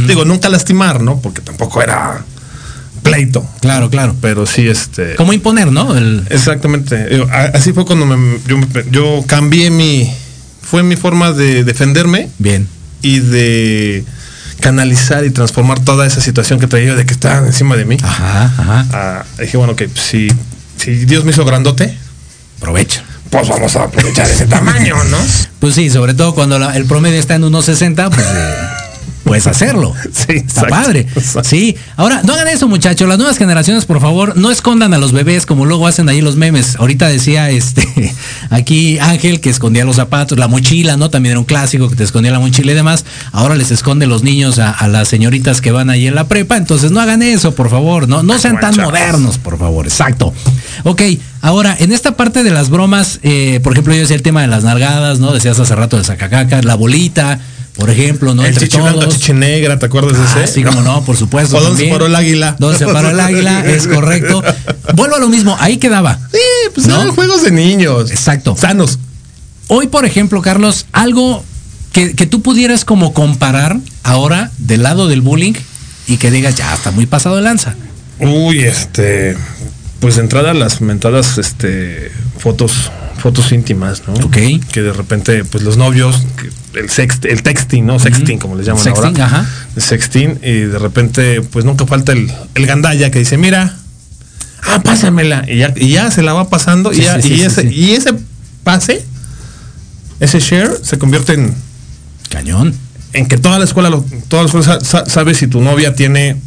[0.08, 1.19] Digo, nunca lastimar, ¿no?
[1.19, 2.24] Porque tampoco era
[3.12, 3.48] pleito.
[3.62, 4.15] Claro, claro.
[4.22, 5.15] Pero sí, este.
[5.15, 5.95] Como imponer, ¿no?
[5.98, 7.26] El- Exactamente.
[7.54, 8.39] Así fue cuando me-
[8.91, 10.12] yo, cambié mi.
[10.62, 12.67] Fue mi forma de defenderme bien.
[13.02, 14.04] y de
[14.60, 17.98] canalizar y transformar toda esa situación que traía de que estaban encima de mí.
[18.04, 18.86] Ajá, ajá.
[18.91, 20.28] Ah, dije, bueno, que si,
[20.78, 21.98] si Dios me hizo grandote,
[22.58, 23.02] Aprovecha.
[23.30, 25.17] pues vamos a aprovechar ese tamaño, ¿no?
[25.60, 28.56] Pues sí, sobre todo cuando la- el promedio está en 1.60, pues eh,
[29.23, 29.93] puedes hacerlo.
[30.12, 30.99] Sí, Está exacto, padre.
[31.15, 31.47] exacto.
[31.49, 31.75] Sí.
[31.95, 33.08] Ahora, no hagan eso, muchachos.
[33.08, 36.36] Las nuevas generaciones, por favor, no escondan a los bebés como luego hacen ahí los
[36.36, 36.75] memes.
[36.77, 38.13] Ahorita decía este
[38.49, 41.10] aquí Ángel que escondía los zapatos, la mochila, ¿no?
[41.10, 43.05] También era un clásico que te escondía la mochila y demás.
[43.32, 46.58] Ahora les esconde los niños a, a las señoritas que van ahí en la prepa.
[46.58, 48.08] Entonces no hagan eso, por favor.
[48.08, 49.86] No, no sean tan modernos, por favor.
[49.86, 50.34] Exacto.
[50.84, 51.01] Ok,
[51.41, 54.47] ahora, en esta parte de las bromas, eh, por ejemplo, yo decía el tema de
[54.47, 55.32] las nalgadas, ¿no?
[55.34, 57.39] Decías hace rato de sacacaca, la bolita,
[57.80, 58.44] por ejemplo, ¿no?
[58.44, 60.54] el Entre chichi blanco, chichi negra, ¿te acuerdas de Ah, ese?
[60.56, 61.58] sí, como no, por supuesto.
[61.58, 62.56] ¿O dónde se paró el águila?
[62.60, 63.63] ¿Dónde se paró el águila?
[63.65, 64.44] Es correcto.
[64.96, 66.20] Vuelvo a lo mismo, ahí quedaba.
[66.32, 66.39] Sí,
[66.76, 67.02] pues ¿No?
[67.02, 68.12] eran juegos de niños.
[68.12, 68.56] Exacto.
[68.58, 69.00] Sanos.
[69.68, 71.44] Hoy, por ejemplo, Carlos, algo
[71.94, 75.54] que, que tú pudieras como comparar ahora del lado del bullying
[76.08, 77.76] y que digas, ya está muy pasado de lanza.
[78.20, 79.38] Uy, este.
[80.00, 84.13] Pues de entrada las mentadas este, fotos fotos íntimas, ¿no?
[84.25, 84.38] Ok.
[84.71, 86.23] Que de repente, pues los novios,
[86.73, 87.99] el sext, el texting, ¿no?
[87.99, 89.25] Sexting, como les llaman Sexting, ahora.
[89.25, 89.49] ajá.
[89.77, 93.75] Sexting, y de repente, pues nunca falta el, el gandalla que dice, mira,
[94.63, 95.43] ah, pásamela.
[95.47, 96.93] Y ya, y ya se la va pasando.
[96.93, 98.13] Sí, y, ya- sí, y sí, ese, y ese
[98.63, 99.03] pase,
[100.19, 101.53] ese share, se convierte en,
[102.29, 102.73] Cañón.
[103.13, 105.95] en que toda la escuela, lo- toda la escuela sa- sa- sabe si tu novia
[105.95, 106.38] tiene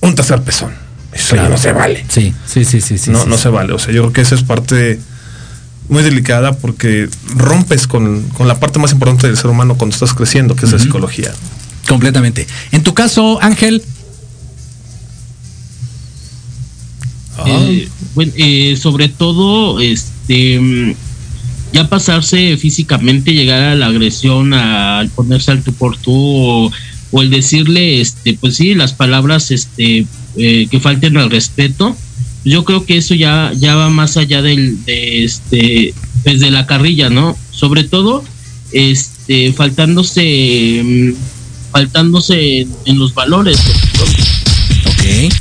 [0.00, 0.72] un tercer pezón.
[1.12, 2.04] Eso ya no se vale.
[2.08, 3.10] Sí, sí, sí, sí, sí.
[3.10, 3.74] no, no se vale.
[3.74, 4.98] O sea, yo creo que esa es parte
[5.88, 10.14] muy delicada porque rompes con, con la parte más importante del ser humano cuando estás
[10.14, 11.32] creciendo, que es la psicología.
[11.88, 12.46] Completamente.
[12.70, 13.82] En tu caso, Ángel,
[17.46, 20.94] Eh, bueno, eh, sobre todo, este,
[21.72, 26.70] ya pasarse físicamente, llegar a la agresión, a- al ponerse al tú por tú, o,
[27.10, 31.96] o el decirle, este, pues sí, las palabras, este, eh, que falten al respeto.
[32.44, 36.66] Yo creo que eso ya, ya va más allá del, de, este, pues de la
[36.66, 37.36] carrilla, ¿no?
[37.50, 38.24] Sobre todo,
[38.72, 41.14] este, faltándose,
[41.70, 43.58] faltándose en, los valores.
[44.86, 45.32] ok.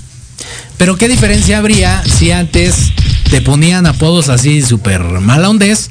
[0.77, 2.91] Pero ¿qué diferencia habría si antes
[3.29, 5.89] te ponían apodos así súper mala ondez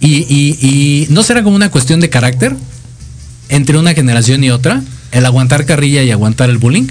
[0.00, 2.56] y, y, y no será como una cuestión de carácter
[3.48, 4.82] entre una generación y otra?
[5.12, 6.88] El aguantar carrilla y aguantar el bullying.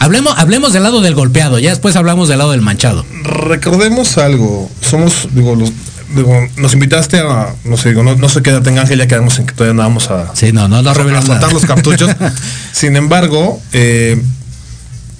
[0.00, 3.04] Hablemos, hablemos del lado del golpeado, ya después hablamos del lado del manchado.
[3.22, 4.70] Recordemos algo.
[4.80, 5.74] Somos, digo, los,
[6.16, 9.06] digo, nos invitaste a, no sé, digo, no, no sé qué edad tenga Ángel, ya
[9.06, 11.66] quedamos en que todavía no vamos a, Sí, no, no, no a revelas soltar los
[11.66, 12.10] cartuchos.
[12.72, 14.18] Sin embargo, eh,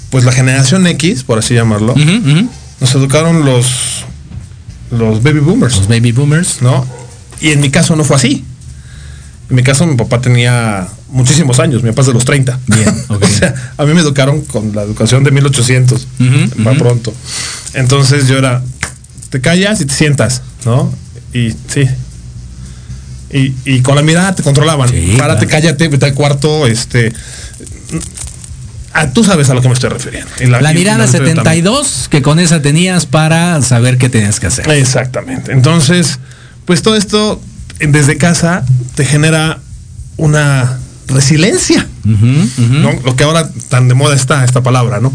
[0.09, 1.95] pues la generación X, por así llamarlo,
[2.81, 4.07] nos educaron los,
[4.91, 5.77] los baby boomers.
[5.77, 6.63] Los baby boomers.
[6.63, 6.87] ¿no?
[7.43, 8.47] Y en mi caso no fue así.
[9.51, 12.59] En mi caso mi papá tenía muchísimos años, mi papá es de los 30.
[12.67, 16.81] Bien, o sea, a mí me educaron con la educación de 1800, Ujú, va ujú.
[16.81, 17.13] pronto.
[17.75, 18.63] Entonces yo era,
[19.31, 20.93] te callas y te sientas, ¿no?
[21.33, 21.87] Y sí.
[23.33, 24.89] Y, y con la mirada te controlaban.
[24.89, 25.63] Sí, Párate, claro.
[25.63, 27.13] cállate, vete al cuarto, este...
[28.93, 30.29] Ah, tú sabes a lo que me estoy refiriendo.
[30.61, 31.37] La y mirada la- también.
[31.37, 34.69] 72 que con esa tenías para saber qué tenías que hacer.
[34.71, 35.53] Exactamente.
[35.53, 36.19] Entonces,
[36.65, 37.41] pues todo esto
[37.79, 38.65] desde casa
[38.97, 39.61] te genera
[40.17, 40.79] una
[41.11, 41.87] resiliencia.
[43.05, 45.13] Lo que ahora tan de moda está esta palabra, ¿no?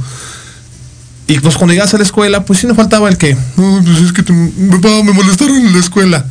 [1.28, 3.98] Y pues cuando llegas a la escuela, pues sí no faltaba el que, "No, pues
[4.00, 4.32] es que te-
[4.72, 6.24] papá, me molestaron en la escuela.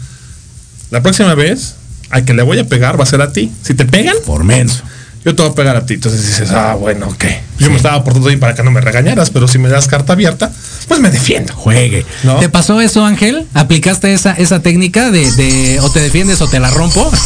[0.90, 1.74] La próxima vez,
[2.10, 3.50] al que le voy a pegar va a ser a ti.
[3.62, 4.84] Si te pegan, Por menso.
[5.24, 5.94] yo te voy a pegar a ti.
[5.94, 7.24] Entonces dices, ah, bueno, ok.
[7.58, 10.12] Yo me estaba portando ahí para que no me regañaras, pero si me das carta
[10.12, 10.52] abierta,
[10.86, 11.52] pues me defiendo.
[11.54, 12.06] Juegue.
[12.22, 12.36] ¿No?
[12.36, 13.46] ¿Te pasó eso, Ángel?
[13.54, 17.10] ¿Aplicaste esa, esa técnica de, de o te defiendes o te la rompo?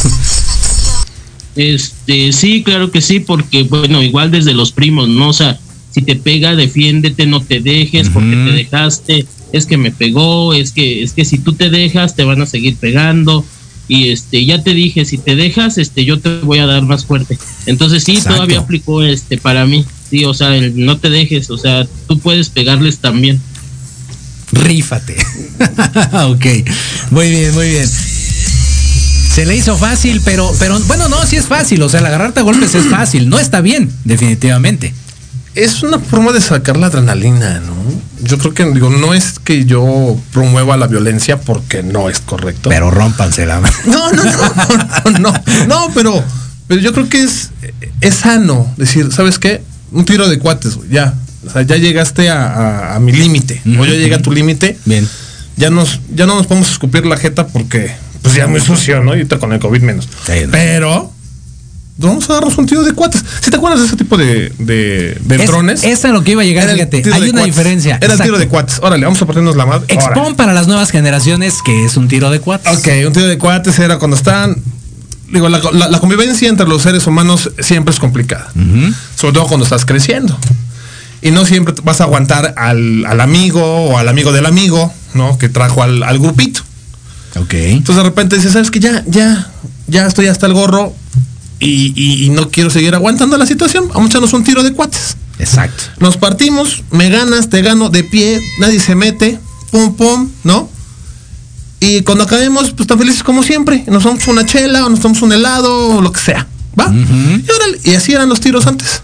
[1.55, 5.29] Este, sí, claro que sí, porque bueno, igual desde los primos, ¿no?
[5.29, 5.59] O sea,
[5.91, 10.71] si te pega, defiéndete, no te dejes, porque te dejaste, es que me pegó, es
[10.71, 13.45] que, es que si tú te dejas, te van a seguir pegando.
[13.87, 17.05] Y este, ya te dije, si te dejas, este, yo te voy a dar más
[17.05, 17.39] fuerte.
[17.65, 18.35] Entonces sí, Exacto.
[18.35, 19.83] todavía aplicó este para mí.
[20.09, 23.41] Sí, o sea, el no te dejes, o sea, tú puedes pegarles también.
[24.51, 25.15] Rífate.
[26.27, 26.45] ok.
[27.11, 27.87] Muy bien, muy bien.
[29.33, 31.81] Se le hizo fácil, pero, pero bueno, no, sí es fácil.
[31.83, 33.29] O sea, el agarrarte a golpes es fácil.
[33.29, 34.93] No está bien, definitivamente.
[35.55, 37.77] es una forma de sacar la adrenalina, ¿no?
[38.21, 42.69] yo creo que digo, no es que yo promueva la violencia porque no es correcto.
[42.69, 43.61] Pero rómpansela.
[43.85, 45.33] No, no, no, no, no,
[45.67, 46.21] no, pero,
[46.67, 47.51] pero yo creo que es,
[48.01, 49.61] es sano decir, ¿sabes qué?
[49.91, 51.13] Un tiro de cuates, güey, ya.
[51.47, 53.61] O sea, ya llegaste a, a- a mi límite.
[53.65, 54.77] O yo llegué a tu límite.
[54.85, 55.07] Bien.
[55.55, 59.01] Ya nos, ya no nos podemos escupir la jeta porque pues ya es muy sucio,
[59.03, 59.11] ¿no?
[59.13, 60.07] Y ahorita con el COVID menos.
[60.25, 60.51] Sí, no.
[60.51, 61.11] Pero
[61.97, 63.23] vamos a darnos un tiro de cuates.
[63.41, 65.83] ¿Sí te acuerdas de ese tipo de, de, de Es- drones?
[65.83, 66.97] es a lo que iba a llegar, Era fíjate.
[67.13, 67.45] Hay una cuates.
[67.45, 67.97] diferencia.
[68.01, 68.79] Era el tiro de cuates.
[68.81, 69.85] Órale, vamos a partirnos la madre.
[69.93, 72.71] Expon para las nuevas generaciones que es un tiro de cuates.
[72.77, 74.55] Ok, un tiro de cuates era cuando están.
[75.31, 78.51] Digo, la, la- la convivencia entre los seres humanos siempre es complicada.
[79.15, 80.37] Sobre todo cuando estás creciendo.
[81.21, 85.37] Y no siempre vas a aguantar al, al amigo o al amigo del amigo, ¿no?
[85.37, 86.61] Que trajo al, al grupito.
[87.35, 87.53] Ok.
[87.53, 89.49] Entonces de repente dices, ¿sabes que Ya, ya,
[89.87, 90.93] ya estoy hasta el gorro
[91.59, 93.87] y, y- y no quiero seguir aguantando la situación.
[93.89, 95.17] Vamos a echarnos un tiro de cuates.
[95.39, 95.83] Exacto.
[95.99, 99.39] Nos partimos, me ganas, te gano de pie, nadie se mete,
[99.71, 100.69] pum, pum, ¿no?
[101.81, 103.85] Y cuando acabemos, pues tan felices como siempre.
[103.87, 106.45] Nos damos una chela, o nos damos un helado, o lo que sea.
[106.79, 106.91] ¿Va?
[106.93, 109.01] y, órale, y así eran los tiros antes.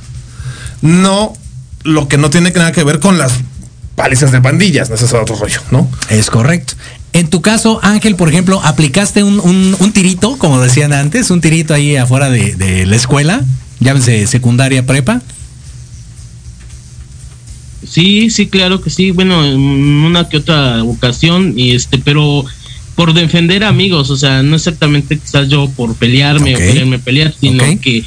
[0.82, 1.34] No,
[1.84, 3.32] lo que no tiene nada que ver con las
[3.96, 5.90] palizas de pandillas, ese es otro rollo, ¿no?
[6.10, 6.74] Es correcto.
[7.16, 11.40] En tu caso, Ángel, por ejemplo, aplicaste un, un- un tirito, como decían antes, un
[11.40, 13.42] tirito ahí afuera de, de la escuela,
[13.80, 15.22] llámese secundaria, prepa.
[17.88, 19.12] Sí, sí, claro que sí.
[19.12, 22.44] Bueno, en una que otra ocasión, y este, pero
[22.96, 26.62] por defender amigos, o sea, no exactamente quizás yo por pelearme Ok.
[26.62, 28.04] o quererme pelear, sino que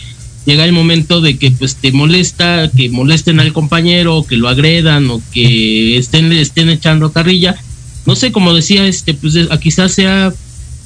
[0.46, 5.08] llega el momento de que pues te molesta, que molesten al compañero, que lo agredan
[5.10, 7.56] o que estén le estén echando carrilla.
[8.08, 10.32] No sé, como decía, este, pues quizás sea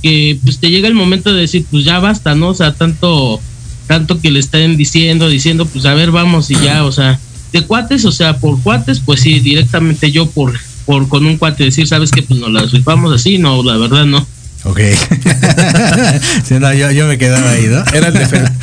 [0.02, 2.48] que pues te llega el momento de decir, pues ya basta, ¿no?
[2.48, 3.40] O sea, tanto
[3.86, 7.20] tanto que le estén diciendo, diciendo, pues a ver, vamos y ya, o sea,
[7.52, 10.52] de cuates, o sea, por cuates, pues sí, directamente yo por
[10.84, 12.22] por con un cuate decir, ¿sabes qué?
[12.22, 14.26] Pues nos las rifamos así, no, la verdad no.
[14.64, 14.80] Ok.
[16.44, 17.84] Sí, no, yo, yo me quedaba ahí, ¿no?
[17.92, 18.16] Era el,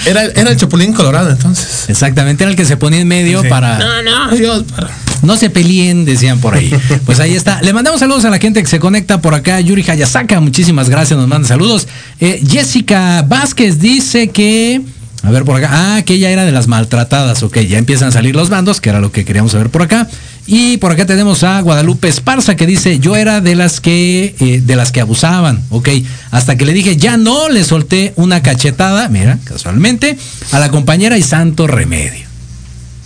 [0.06, 1.86] era, era el chapulín colorado entonces.
[1.90, 3.48] Exactamente, era el que se ponía en medio Sí.
[3.50, 3.78] para...
[3.80, 4.90] No, no, yo, para-
[5.24, 6.74] No se peleen, decían por ahí.
[7.06, 7.62] Pues ahí está.
[7.62, 9.60] Le mandamos saludos a la gente que se conecta por acá.
[9.60, 11.88] Yuri Hayasaka, muchísimas gracias, nos manda saludos.
[12.20, 14.82] Eh, Jessica Vázquez dice que.
[15.24, 15.70] A ver por acá.
[15.72, 17.44] Ah, que ella era de las maltratadas.
[17.44, 20.08] Ok, ya empiezan a salir los bandos, que era lo que queríamos saber por acá.
[20.48, 24.62] Y por acá tenemos a Guadalupe Esparza que dice, yo era de las que eh,
[24.66, 25.90] de las que abusaban, ok.
[26.32, 30.18] Hasta que le dije, ya no, le solté una cachetada, mira, casualmente,
[30.52, 32.26] a la compañera y santo remedio.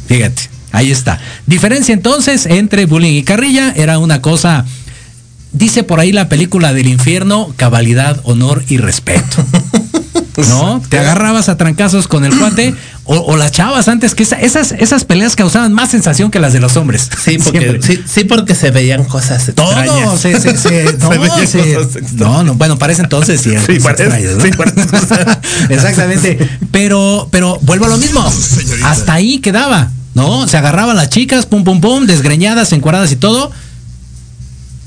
[0.08, 1.20] Fíjate, ahí está.
[1.46, 4.66] Diferencia entonces entre bullying y carrilla era una cosa,
[5.52, 9.46] dice por ahí la película del infierno, cabalidad, honor y respeto.
[10.38, 10.82] ¿No?
[10.90, 12.74] Te agarrabas a trancazos con el cuate
[13.04, 16.54] o, o las chavas antes que esa- esas, esas peleas causaban más sensación que las
[16.54, 17.10] de los hombres.
[17.24, 20.06] Sí, porque, sí, sí, porque se veían cosas Todo, extrañas.
[20.12, 22.14] no, Se veían se- cosas extrañas.
[22.14, 23.52] no, no, bueno, parece entonces sí.
[23.52, 24.44] eran Sí, parece- ¿no?
[24.44, 25.38] sí, parece-
[25.70, 26.38] Exactamente.
[26.72, 28.24] Pero, pero vuelvo a lo mismo.
[28.84, 30.48] Hasta ahí quedaba, ¿no?
[30.48, 33.52] Se agarraban las chicas, pum, pum, pum, desgreñadas, encuadradas y todo.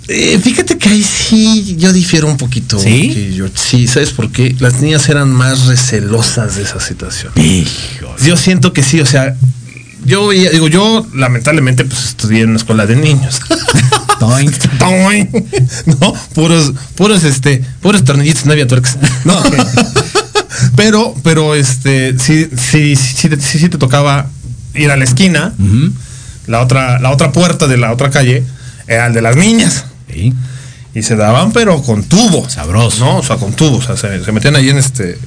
[0.09, 2.79] Eh, fíjate que ahí sí yo difiero un poquito.
[2.79, 3.13] ¿Sí?
[3.13, 4.55] que yo- sí, ¿sabes por qué?
[4.61, 7.33] Las niñas eran más recelosas de esa situación.
[8.25, 9.35] Yo siento que sí, o sea,
[10.05, 13.41] yo digo, yo lamentablemente pues estudié en una escuela de niños.
[16.01, 18.97] No, puros, puros, este, puros tornillitos, no había tuercas.
[19.25, 19.41] No.
[20.77, 24.29] pero, pero este, sí, sí, sí, sí, sí, sí te tocaba
[24.75, 25.93] ir a la esquina, Ujú.
[26.47, 28.43] la otra, la otra puerta de la otra calle
[28.87, 29.85] era el de las niñas.
[30.17, 30.35] Sí.
[30.95, 32.49] Y se daban, pero con tubo.
[32.49, 33.05] Sabroso.
[33.05, 33.77] No, o sea, con tubo.
[33.77, 35.19] O sea, se, se metían ahí en este.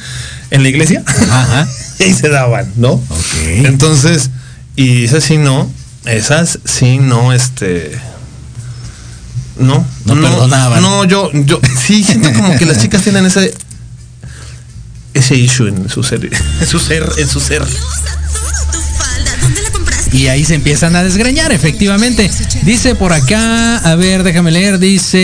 [0.50, 1.02] en la iglesia.
[1.06, 1.68] Ajá.
[1.98, 2.92] y se daban, ¿no?
[2.92, 3.34] Ok.
[3.64, 4.30] Entonces,
[4.74, 5.70] y esas sí no.
[6.06, 7.98] Esas sí no, este.
[9.58, 10.80] No, No perdonaban.
[10.80, 13.52] No, yo, yo sí siento como que las chicas tienen ese
[15.14, 16.24] ese issue en su ser,
[16.60, 17.62] en su ser, en su ser.
[20.12, 22.30] Y ahí se empiezan a desgreñar, efectivamente.
[22.62, 25.18] Dice por acá, a ver, déjame leer, dice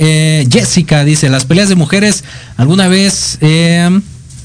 [0.00, 2.24] eh, Jessica, dice, las peleas de mujeres
[2.56, 3.38] alguna vez...
[3.40, 4.00] eh,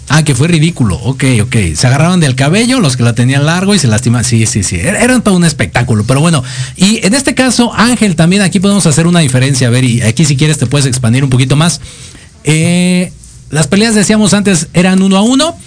[0.09, 0.95] Ah, que fue ridículo.
[0.95, 1.55] Ok, ok.
[1.75, 4.23] Se agarraban del cabello, los que la tenían largo y se lastimaban.
[4.23, 4.77] Sí, sí, sí.
[4.77, 6.05] Era, era todo un espectáculo.
[6.07, 6.43] Pero bueno,
[6.77, 9.67] y en este caso, Ángel, también aquí podemos hacer una diferencia.
[9.67, 11.81] A ver, y aquí si quieres te puedes expandir un poquito más.
[12.45, 13.11] Eh,
[13.49, 15.57] las peleas, decíamos antes, eran uno a uno.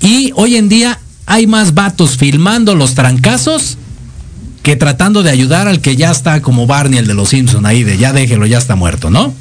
[0.00, 3.76] Y hoy en día hay más vatos filmando los trancazos
[4.62, 7.84] que tratando de ayudar al que ya está como Barney, el de los Simpson ahí,
[7.84, 9.34] de ya déjelo, ya está muerto, ¿no?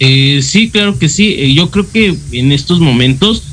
[0.00, 1.34] Eh, sí, claro que sí.
[1.38, 3.44] Eh, yo creo que en estos momentos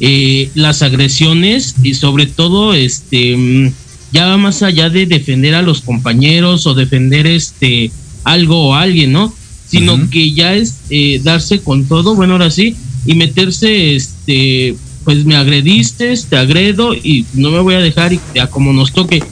[0.00, 3.72] eh, las agresiones y sobre todo este mm,
[4.12, 7.90] ya va más allá de defender a los compañeros o defender este
[8.24, 9.32] algo o alguien, ¿no?
[9.68, 12.74] Sino que ya es eh, darse con todo, bueno, ahora sí,
[13.06, 14.74] y meterse, este,
[15.04, 18.92] pues me agrediste, te agredo y no me voy a dejar y a como nos
[18.92, 19.22] toque.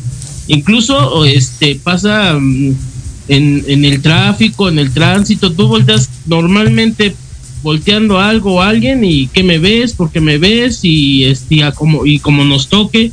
[0.46, 2.74] Incluso, este, pasa mm,
[3.28, 7.14] en, en el tráfico, en el tránsito, tú volteas normalmente
[7.62, 12.06] volteando algo o alguien y que me ves, porque me ves y este a como
[12.06, 13.12] y como nos toque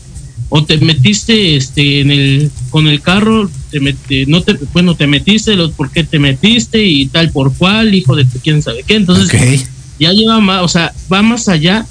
[0.50, 5.08] o te metiste este en el con el carro te mete, no te bueno te
[5.08, 8.96] metiste los por qué te metiste y tal por cual hijo de quién sabe qué.
[8.96, 9.68] Entonces
[10.00, 11.86] ya lleva más o sea va más allá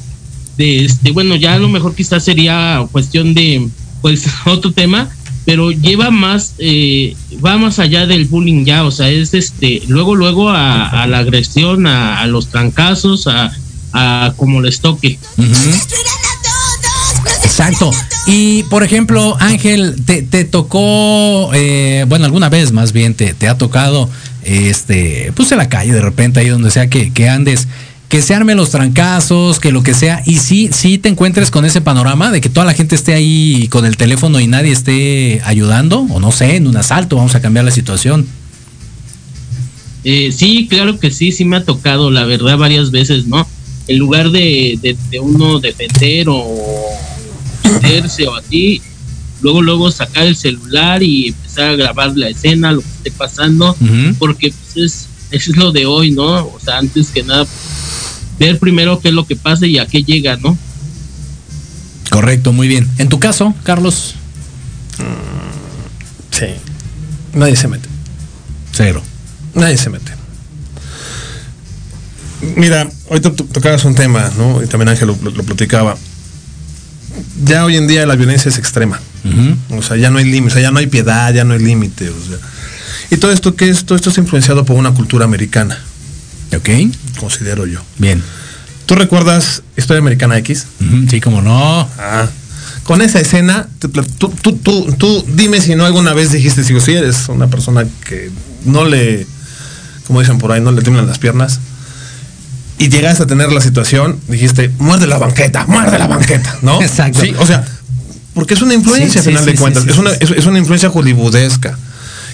[0.56, 3.68] de este bueno ya a lo mejor quizás sería cuestión de
[4.02, 5.10] pues otro tema
[5.44, 10.14] pero lleva más, eh, va más allá del bullying ya, o sea, es este, luego,
[10.14, 13.52] luego a, la agresión, a, los trancazos, a,
[13.92, 15.18] a como les toque.
[17.44, 17.90] Exacto.
[18.26, 23.48] Y por ejemplo, Ángel, te, te tocó, eh, bueno, alguna vez más bien te, te
[23.48, 24.08] ha tocado,
[24.42, 27.68] este, pues en la calle de repente, ahí donde sea que, que andes,
[28.14, 31.64] que se armen los trancazos, que lo que sea, y sí, sí te encuentres con
[31.64, 35.42] ese panorama de que toda la gente esté ahí con el teléfono y nadie esté
[35.44, 38.24] ayudando, o no sé, en un asalto, vamos a cambiar la situación.
[40.04, 43.48] Eh, sí, claro que sí, sí me ha tocado, la verdad, varias veces, ¿no?
[43.88, 46.46] En lugar de, de, uno defender o
[47.64, 48.80] meterse o así,
[49.42, 53.76] luego, luego sacar el celular y empezar a grabar la escena, lo que esté pasando,
[54.20, 56.46] porque pues es, es lo de hoy, ¿no?
[56.46, 57.44] O sea, antes que nada,
[58.38, 60.56] ver primero qué es lo que pasa y a qué llega, ¿no?
[62.10, 62.88] Correcto, muy bien.
[62.98, 64.14] En tu caso, Carlos.
[64.98, 66.46] Mm, sí.
[67.34, 67.88] Nadie se mete.
[68.72, 69.02] Cero.
[69.54, 70.12] Nadie se mete.
[72.56, 74.62] Mira, ahorita tocabas un tema, ¿no?
[74.62, 75.96] Y también Ángel lo, platicaba.
[77.44, 79.00] Ya hoy en día la violencia es extrema.
[79.70, 81.60] O sea, ya no hay límite, o sea, ya no hay piedad, ya no hay
[81.60, 82.10] límite.
[82.10, 82.38] O sea.
[83.10, 85.78] Y todo esto que es, todo esto es influenciado por una cultura americana.
[86.56, 86.68] Ok.
[87.18, 87.80] Considero yo.
[87.98, 88.22] Bien.
[88.86, 90.66] ¿Tú recuerdas Historia Americana X?
[91.08, 91.88] sí, como no.
[91.98, 92.28] Ah.
[92.82, 97.46] Con esa escena, tú, tú, dime si no alguna vez dijiste, si, si eres una
[97.46, 98.30] persona que
[98.66, 99.26] no le,
[100.06, 101.60] como dicen por ahí, no le tiemblan las piernas,
[102.76, 106.82] y llegaste a tener la situación, dijiste, muerde la banqueta, muerde la banqueta, ¿no?
[106.82, 107.20] Exacto.
[107.20, 107.64] Sí, o sea,
[108.34, 111.78] porque es una influencia, al final de cuentas, es, una, es, una influencia hollywoodesca,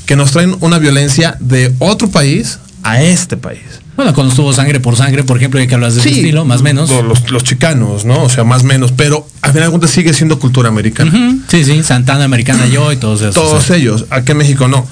[0.07, 3.61] que nos traen una violencia de otro país a este país.
[4.01, 6.63] Bueno, cuando estuvo sangre por sangre, por ejemplo, hay que hablas de ese estilo, más
[6.63, 6.91] o menos.
[7.29, 8.23] Los, chicanos, ¿no?
[8.23, 11.13] O sea, más o menos, pero al final de cuentas sigue siendo cultura americana.
[11.49, 13.35] Sí, sí, Santana Americana yo y todos esos.
[13.35, 14.89] Todos ellos, aquí en México no.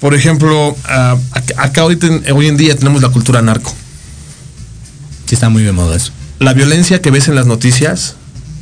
[0.00, 1.18] Por ejemplo, ah,
[1.58, 1.98] acá hoy,
[2.34, 3.74] hoy en día tenemos la cultura narco.
[5.26, 6.12] Sí, está muy de moda eso.
[6.38, 8.16] La violencia que ves en las noticias,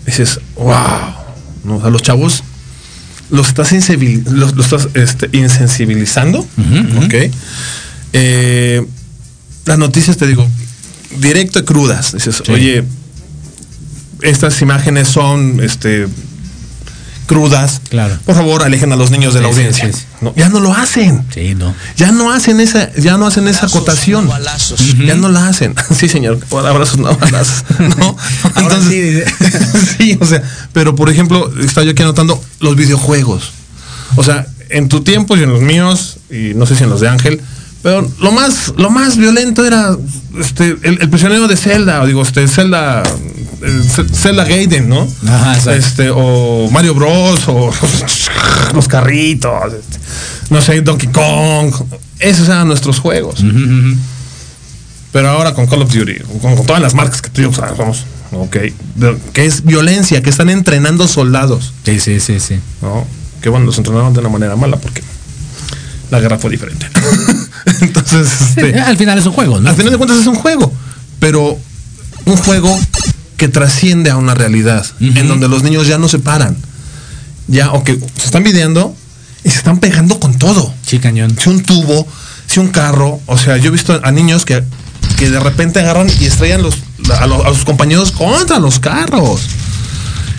[0.06, 0.74] dices, wow.
[1.62, 1.76] ¿no?
[1.76, 2.42] O sea, los chavos
[3.30, 7.14] los estás, los, estás este, insensibilizando, ¿ok?
[8.12, 8.84] Eh,
[9.64, 10.46] las noticias, te digo,
[11.18, 12.12] directo y crudas.
[12.12, 12.84] Dices, oye,
[14.22, 16.08] estas imágenes son este
[17.26, 17.80] crudas.
[17.88, 18.18] Claro.
[18.24, 19.90] Por favor, alejen a los niños de la audiencia.
[20.36, 21.24] ya no lo hacen.
[21.32, 21.74] Sí, no.
[21.96, 24.28] Ya no hacen esa, ya no hacen esa acotación.
[25.04, 25.74] Ya no la hacen.
[25.96, 26.38] sí, señor.
[26.50, 27.64] Abrazos, no balazos.
[27.98, 28.16] no.
[28.56, 29.24] Entonces,
[29.98, 30.42] sí, o sea,
[30.72, 33.52] pero por ejemplo, estaba yo aquí anotando los videojuegos.
[34.16, 37.00] O sea, en tu tiempo y en los míos, y no sé si en los
[37.00, 37.40] de Ángel,
[37.84, 39.94] pero lo más, lo más violento era
[40.40, 43.02] este, el, prisionero de Zelda, digo, este, Zelda,
[44.10, 45.06] Zelda Gaiden, ¿no?
[45.70, 47.70] este, o Mario Bros, o
[48.74, 49.98] los carritos, este,
[50.48, 51.74] no sé, Donkey Kong.
[52.20, 53.44] Esos eran nuestros juegos.
[55.12, 58.56] Pero ahora con Call of Duty, con, todas las marcas que tú vamos, ok,
[59.34, 61.74] que es violencia, que están entrenando soldados.
[61.84, 62.58] Sí, sí, sí, sí.
[62.80, 63.06] ¿no?
[63.42, 65.02] Que bueno, los entrenaron de una manera mala porque
[66.10, 66.86] la guerra fue diferente.
[67.80, 69.70] Entonces, este, al final es un juego, ¿no?
[69.70, 70.72] Al final de cuentas es un juego,
[71.18, 71.58] pero
[72.26, 72.78] un juego
[73.36, 76.56] que trasciende a una realidad, en donde los niños ya no se paran.
[77.46, 78.96] Ya, o que se están videando
[79.42, 80.72] y se están pegando con todo.
[80.86, 81.36] Sí, cañón.
[81.38, 82.06] Si un tubo,
[82.46, 84.62] si un carro, o sea, yo he visto a niños que,
[85.18, 86.76] que de repente agarran y estrellan los,
[87.10, 89.42] a, a sus compañeros contra los carros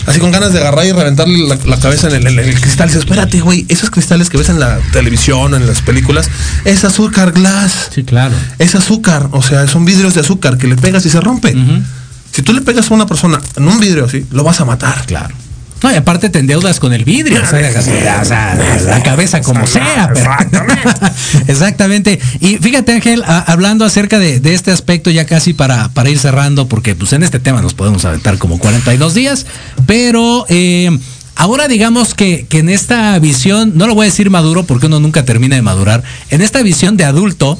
[0.06, 2.88] así con ganas de agarrar y reventarle la, cabeza en el, cristal.
[2.88, 6.30] Dice, espérate, güey, esos cristales que ves en la televisión, en las películas,
[6.64, 7.90] es azúcar glass.
[7.94, 8.34] Sí, claro.
[8.58, 11.54] Es azúcar, o sea, son vidrios de azúcar que le pegas y se rompe.
[12.32, 15.06] Si tú le pegas a una persona en un vidrio así, lo vas a matar.
[15.06, 15.34] Claro.
[15.82, 17.60] No, y aparte te endeudas con el vidrio, o sea,
[18.86, 20.10] la cabeza como sea.
[21.46, 22.18] Exactamente.
[22.40, 26.94] Y fíjate, Ángel, hablando acerca de, este aspecto, ya casi para, para ir cerrando, porque
[26.94, 29.46] pues en este tema nos podemos aventar como 42 días,
[29.86, 30.98] pero eh,
[31.38, 35.00] Ahora digamos que, que en esta visión, no lo voy a decir maduro porque uno
[35.00, 37.58] nunca termina de madurar, en esta visión de adulto,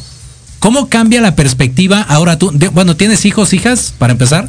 [0.61, 2.51] ¿cómo cambia la perspectiva ahora tú?
[2.55, 4.49] de- bueno, ¿tienes hijos, hijas, para empezar?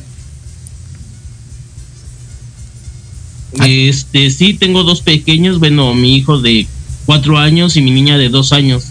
[3.65, 6.67] Este, sí, tengo dos pequeños, bueno, mi hijo de
[7.05, 8.83] cuatro años y mi niña de dos años.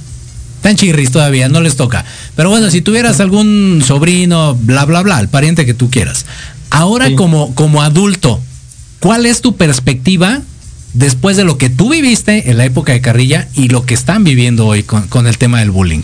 [0.56, 2.04] Están chirris todavía, no les toca.
[2.34, 6.26] Pero bueno, si tuvieras algún sobrino, bla, bla, bla, el pariente que tú quieras.
[6.70, 7.14] Ahora Sí.
[7.14, 8.40] como, como adulto,
[9.00, 10.42] ¿cuál es tu perspectiva
[10.94, 14.24] después de lo que tú viviste en la época de Carrilla y lo que están
[14.24, 16.02] viviendo hoy con, con el tema del bullying?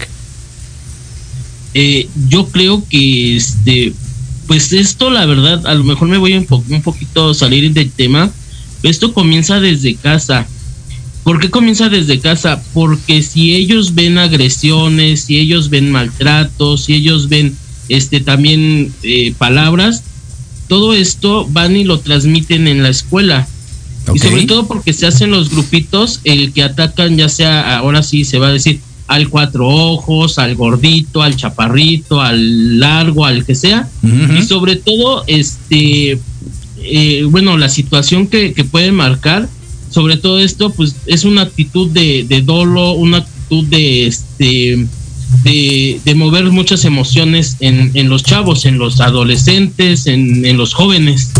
[1.74, 3.94] Eh, yo creo que este,
[4.46, 7.72] pues esto, la verdad, a lo mejor me voy un, po- un poquito a salir
[7.72, 8.30] del tema.
[8.82, 10.46] Esto comienza desde casa.
[11.24, 12.62] ¿Por qué comienza desde casa?
[12.74, 17.56] Porque si ellos ven agresiones, si ellos ven maltratos, si ellos ven
[17.88, 20.02] este también eh, palabras,
[20.68, 23.46] todo esto van y lo transmiten en la escuela.
[24.12, 28.24] Y sobre todo porque se hacen los grupitos el que atacan, ya sea ahora sí
[28.24, 33.54] se va a decir al cuatro ojos, al gordito, al chaparrito, al largo, al que
[33.54, 33.88] sea.
[34.02, 36.18] Y sobre todo, este,
[36.84, 39.48] eh, bueno, la situación que, pueden marcar,
[39.90, 44.86] sobre todo esto, pues es una actitud de, de dolo, una actitud de, este,
[45.44, 51.30] de, mover muchas emociones en, en los chavos, en los adolescentes, en, los jóvenes.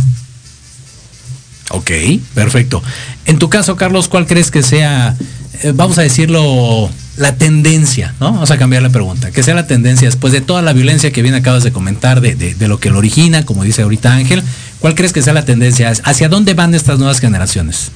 [1.71, 1.91] Ok,
[2.35, 2.83] perfecto.
[3.25, 5.17] En tu caso, Carlos, ¿cuál crees que sea,
[5.63, 8.33] eh, vamos a decirlo, la tendencia, ¿no?
[8.33, 9.31] Vamos a cambiar la pregunta.
[9.31, 12.35] Que sea la tendencia después de toda la violencia que bien acabas de comentar, de-
[12.35, 14.43] de lo que lo origina, como dice ahorita Ángel,
[14.83, 15.91] ¿cuál crees que sea la tendencia?
[16.05, 17.91] ¿Hacia dónde van estas nuevas generaciones?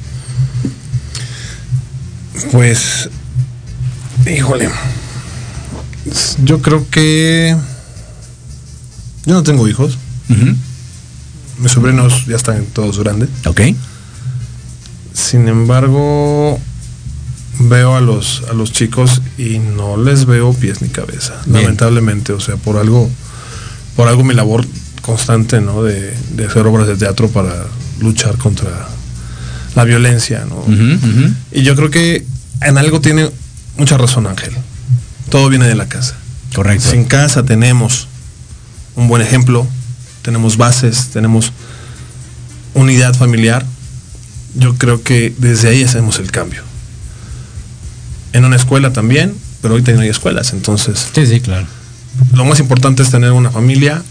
[2.52, 3.10] Pues,
[4.26, 4.70] híjole,
[6.44, 7.56] yo creo que
[9.26, 9.98] yo no tengo hijos.
[11.58, 13.28] Mis sobrinos ya están todos grandes.
[13.46, 13.60] Ok.
[15.12, 16.60] Sin embargo,
[17.58, 21.62] veo a los a los chicos y no les veo pies ni cabeza, Bien.
[21.62, 23.10] lamentablemente, o sea, por algo
[23.96, 24.66] por algo mi labor
[25.06, 25.82] constante, ¿no?
[25.84, 27.52] De, de hacer obras de teatro para
[28.00, 28.68] luchar contra
[29.74, 30.64] la violencia, ¿no?
[31.52, 32.26] Y yo creo que
[32.62, 33.30] en algo tiene
[33.78, 34.52] mucha razón Ángel.
[35.30, 36.16] Todo viene de la casa.
[36.54, 36.90] Correcto.
[36.90, 38.08] Si en casa tenemos
[38.96, 39.66] un buen ejemplo,
[40.22, 41.52] tenemos bases, tenemos
[42.74, 43.64] unidad familiar,
[44.54, 46.62] yo creo que desde ahí hacemos el cambio.
[48.32, 51.66] En una escuela también, pero ahorita no hay escuelas, entonces Sí, sí, claro.
[52.32, 54.02] lo más importante es tener una familia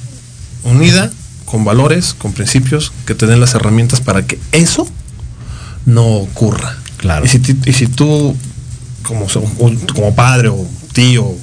[0.65, 1.11] unida,
[1.45, 4.87] con valores, con principios, que te den las herramientas para que eso
[5.85, 6.75] no ocurra.
[6.97, 7.25] Claro.
[7.25, 8.35] Y si, ti- y si tú,
[9.03, 9.27] como,
[9.93, 11.33] como padre o tío,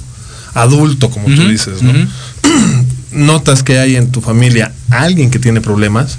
[0.55, 1.81] adulto, como tú dices,
[3.13, 6.19] notas que hay en tu familia alguien que tiene problemas,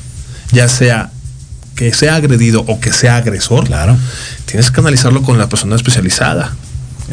[0.51, 1.09] ya sea
[1.75, 3.97] que sea agredido o que sea agresor, Claro.
[4.45, 6.55] tienes que analizarlo con la persona especializada.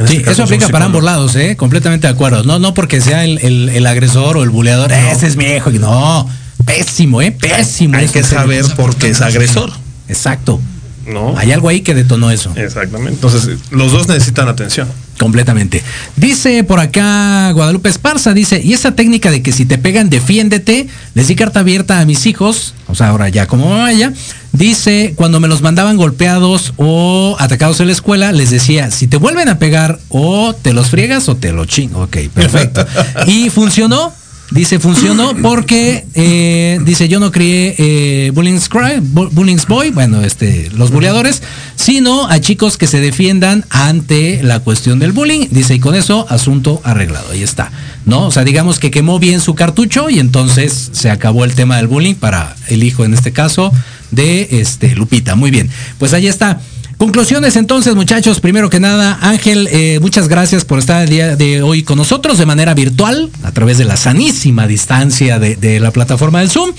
[0.09, 1.57] Sí, este caso eso aplica para ambos lados, ¿eh?
[1.57, 2.43] Completamente de acuerdo.
[2.45, 5.71] No, no porque sea el, el- el agresor o el buleador, ese es mi hijo.
[5.71, 6.29] No,
[6.65, 7.33] pésimo, ¿eh?
[7.33, 7.97] Pésimo.
[7.97, 9.71] Hay que saber por qué es agresor.
[10.09, 10.61] Exacto.
[11.07, 11.35] ¿no?
[11.37, 12.53] Hay algo ahí que detonó eso.
[12.55, 13.15] Exactamente.
[13.15, 14.87] Entonces, los dos necesitan atención.
[15.21, 15.83] Completamente.
[16.17, 20.87] Dice por acá Guadalupe Esparza, dice, y esa técnica de que si te pegan, defiéndete,
[21.13, 24.15] les di carta abierta a mis hijos, o sea, ahora ya como vaya,
[24.53, 29.19] dice, cuando me los mandaban golpeados o atacados en la escuela, les decía, si te
[29.19, 32.05] vuelven a pegar, o te los friegas o te lo chingo.
[32.05, 32.87] Ok, perfecto.
[33.27, 34.15] y funcionó.
[34.51, 40.23] Dice, funcionó porque, eh, dice, yo no crié eh, Bulling's, Cry- Bu- Bulling's Boy, bueno,
[40.23, 41.41] este, los buleadores,
[41.77, 45.47] sino a chicos que se defiendan ante la cuestión del bullying.
[45.53, 47.31] Dice, y con eso, asunto arreglado.
[47.31, 47.71] Ahí está.
[48.07, 48.27] ¿No?
[48.27, 51.87] O sea, digamos que quemó bien su cartucho y entonces se acabó el tema del
[51.87, 53.73] bullying para el hijo, en este caso,
[54.11, 55.37] de este, Lupita.
[55.37, 55.71] Muy bien.
[55.99, 56.61] Pues ahí está.
[57.01, 58.41] Conclusiones entonces, muchachos.
[58.41, 62.37] Primero que nada, Ángel, eh, muchas gracias por estar el día de hoy con nosotros
[62.37, 66.73] de manera virtual, a través de la sanísima distancia de, la plataforma del Zoom.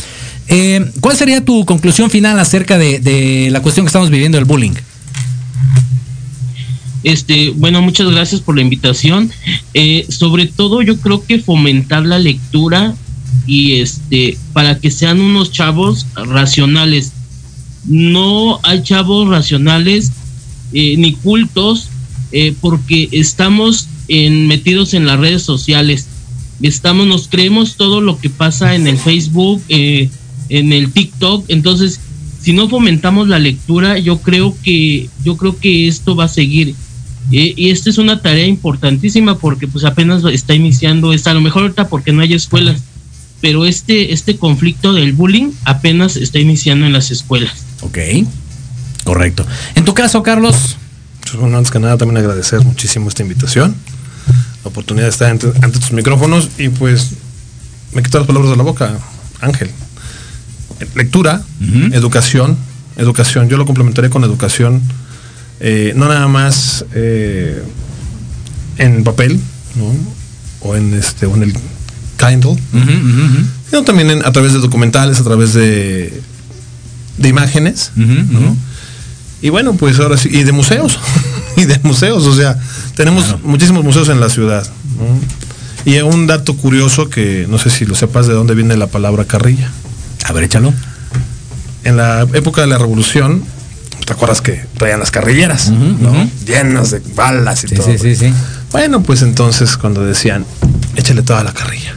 [0.48, 4.74] Eh, ¿Cuál sería tu conclusión final acerca de, la cuestión que estamos viviendo, el bullying?
[7.04, 9.32] Este, bueno, muchas gracias por la invitación.
[9.74, 12.94] Eh, sobre todo, yo creo que fomentar la lectura
[13.48, 17.12] y este, para que sean unos chavos racionales.
[17.86, 20.12] No hay chavos racionales
[20.74, 21.90] eh, ni cultos,
[22.32, 26.08] eh, porque estamos en, metidos en las redes sociales.
[26.62, 30.10] Estamos, nos creemos todo lo que pasa en el Facebook, eh,
[30.50, 31.46] en el TikTok.
[31.50, 32.00] Entonces,
[32.42, 36.76] si no fomentamos la lectura, yo creo que, yo creo que esto va a seguir.
[37.30, 41.62] Y esta es una tarea importantísima porque pues apenas está iniciando esta, a lo mejor
[41.62, 42.82] ahorita porque no hay escuelas,
[43.40, 47.61] pero este, este conflicto del bullying apenas está iniciando en las escuelas.
[47.82, 47.98] Ok.
[49.04, 49.46] Correcto.
[49.76, 50.78] En tu caso, Carlos.
[51.22, 53.76] Pues, bueno, antes que nada también agradecer muchísimo esta invitación,
[54.64, 57.12] la oportunidad de estar ante, ante tus micrófonos y pues
[57.94, 58.94] me quito las palabras de la boca,
[59.40, 59.70] Ángel.
[60.96, 61.42] Lectura,
[61.94, 62.58] educación,
[62.98, 63.50] educación.
[63.50, 64.82] Yo lo complementaré con educación,
[65.60, 67.64] eh, no nada más eh,
[68.78, 69.40] en papel,
[69.76, 69.94] ¿no?
[70.68, 71.54] o en este, o en el
[72.18, 72.58] Kindle,
[73.70, 76.22] sino también en- a través de documentales, a través de,
[77.22, 78.56] de imágenes, ¿no?
[79.42, 81.00] Y bueno, pues ahora sí, y de museos,
[81.58, 82.56] y de museos, o sea,
[82.96, 83.40] tenemos Claro.
[83.44, 84.68] muchísimos museos en la ciudad.
[84.98, 85.92] ¿no?
[85.92, 89.26] Y un dato curioso que no sé si lo sepas de dónde viene la palabra
[89.26, 89.72] carrilla.
[90.26, 90.74] A ver, échalo.
[91.84, 93.44] En la época de la revolución,
[94.06, 95.72] ¿te acuerdas que traían las carrilleras?
[95.72, 96.30] ¿no?
[96.46, 97.88] Llenas de balas y Sí, todo.
[97.88, 98.34] sí, sí, sí.
[98.72, 100.46] Bueno, pues entonces cuando decían,
[100.96, 101.96] échale toda la carrilla,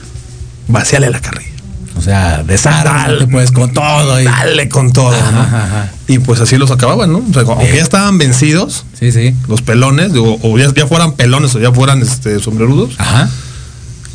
[0.69, 1.51] vacíale la carrilla.
[1.97, 4.21] O sea, desármate pues con todo.
[4.21, 4.25] Y...
[4.25, 5.41] Dale con todo, ¿no?
[5.41, 5.93] Ajá, ajá.
[6.09, 7.19] Y pues así los acababan, ¿no?
[7.19, 9.35] O sea, aunque ya estaban vencidos, Sí, sí.
[9.49, 13.31] los pelones, o, o ya, ya fueran pelones o ya fueran este, sombrerudos, Ajá.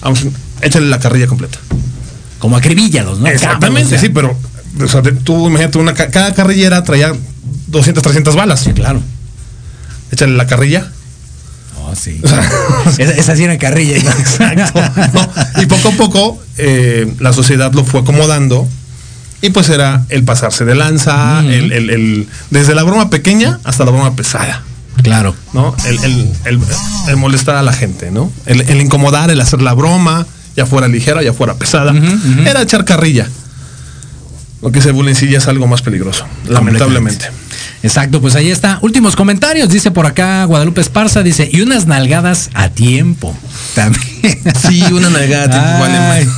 [0.02, 0.26] vamos,
[0.62, 1.58] échale la carrilla completa.
[2.38, 3.28] Como acribíllalos, ¿no?
[3.28, 4.38] Exactamente, sí, pero
[4.82, 7.14] o sea, te- tú imagínate, una, ca- cada carrillera traía
[7.68, 8.60] 200, 300 balas.
[8.62, 9.02] Sí, claro.
[10.12, 10.92] Échale la carrilla.
[11.92, 12.22] Oh, sí.
[12.98, 13.98] esa, esa sí era carrilla.
[14.04, 14.10] ¿no?
[14.12, 14.82] Exacto.
[15.14, 15.62] ¿no?
[15.62, 18.68] Y poco a poco eh, la sociedad lo fue acomodando.
[19.42, 23.86] Y pues era el pasarse de lanza, el, el- el- desde la broma pequeña hasta
[23.86, 24.64] la broma pesada.
[25.02, 25.34] Claro.
[25.54, 25.74] ¿no?
[25.86, 26.28] El,
[27.08, 28.30] el- molestar a la gente, ¿no?
[28.46, 30.28] El, incomodar, el hacer la broma,
[30.58, 31.94] ya fuera ligera, ya fuera pesada.
[32.46, 33.30] Era echar carrilla.
[34.62, 37.26] Lo que ese bullying sí ya es algo más peligroso, lamentablemente.
[37.82, 38.80] Exacto, pues ahí está.
[38.82, 43.36] Últimos comentarios, dice por acá Guadalupe Esparza, dice, y unas nalgadas a tiempo.
[43.76, 44.40] También.
[44.68, 46.30] Sí, una nalgada a tiempo vale Ay.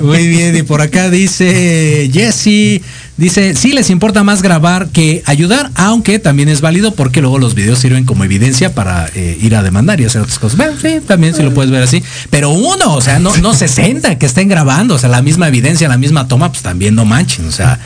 [0.00, 2.82] Muy bien, y por acá dice Jesse,
[3.16, 7.54] dice, sí les importa más grabar que ayudar, aunque también es válido porque luego los
[7.54, 10.56] videos sirven como evidencia para eh, ir a demandar y hacer otras cosas.
[10.56, 12.02] Bueno, sí, también si lo puedes ver así.
[12.30, 15.88] Pero uno, o sea, no, no 60 que estén grabando, o sea, la misma evidencia,
[15.88, 17.78] la misma toma, pues también no manchen, o sea,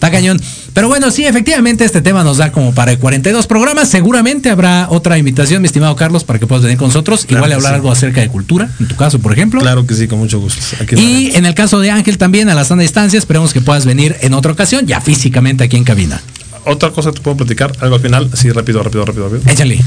[0.00, 0.40] está cañón.
[0.72, 3.90] Pero bueno, sí, efectivamente este tema nos da como para 42 programas.
[3.90, 7.26] Seguramente habrá otra invitación, mi estimado Carlos, para que puedas venir con nosotros.
[7.26, 7.74] Claro Igual hablar sí.
[7.74, 9.60] algo acerca de cultura, en tu caso, por ejemplo.
[9.60, 10.58] Claro que sí, con mucho gusto.
[10.80, 13.84] Aquí Y en el caso de Ángel también a la sana distancia, esperemos que puedas
[13.84, 16.22] venir en otra ocasión, ya físicamente aquí en cabina.
[16.64, 19.52] Otra cosa te puedo platicar, algo al final, así rápido, rápido, rápido, rápido.
[19.52, 19.84] Échale.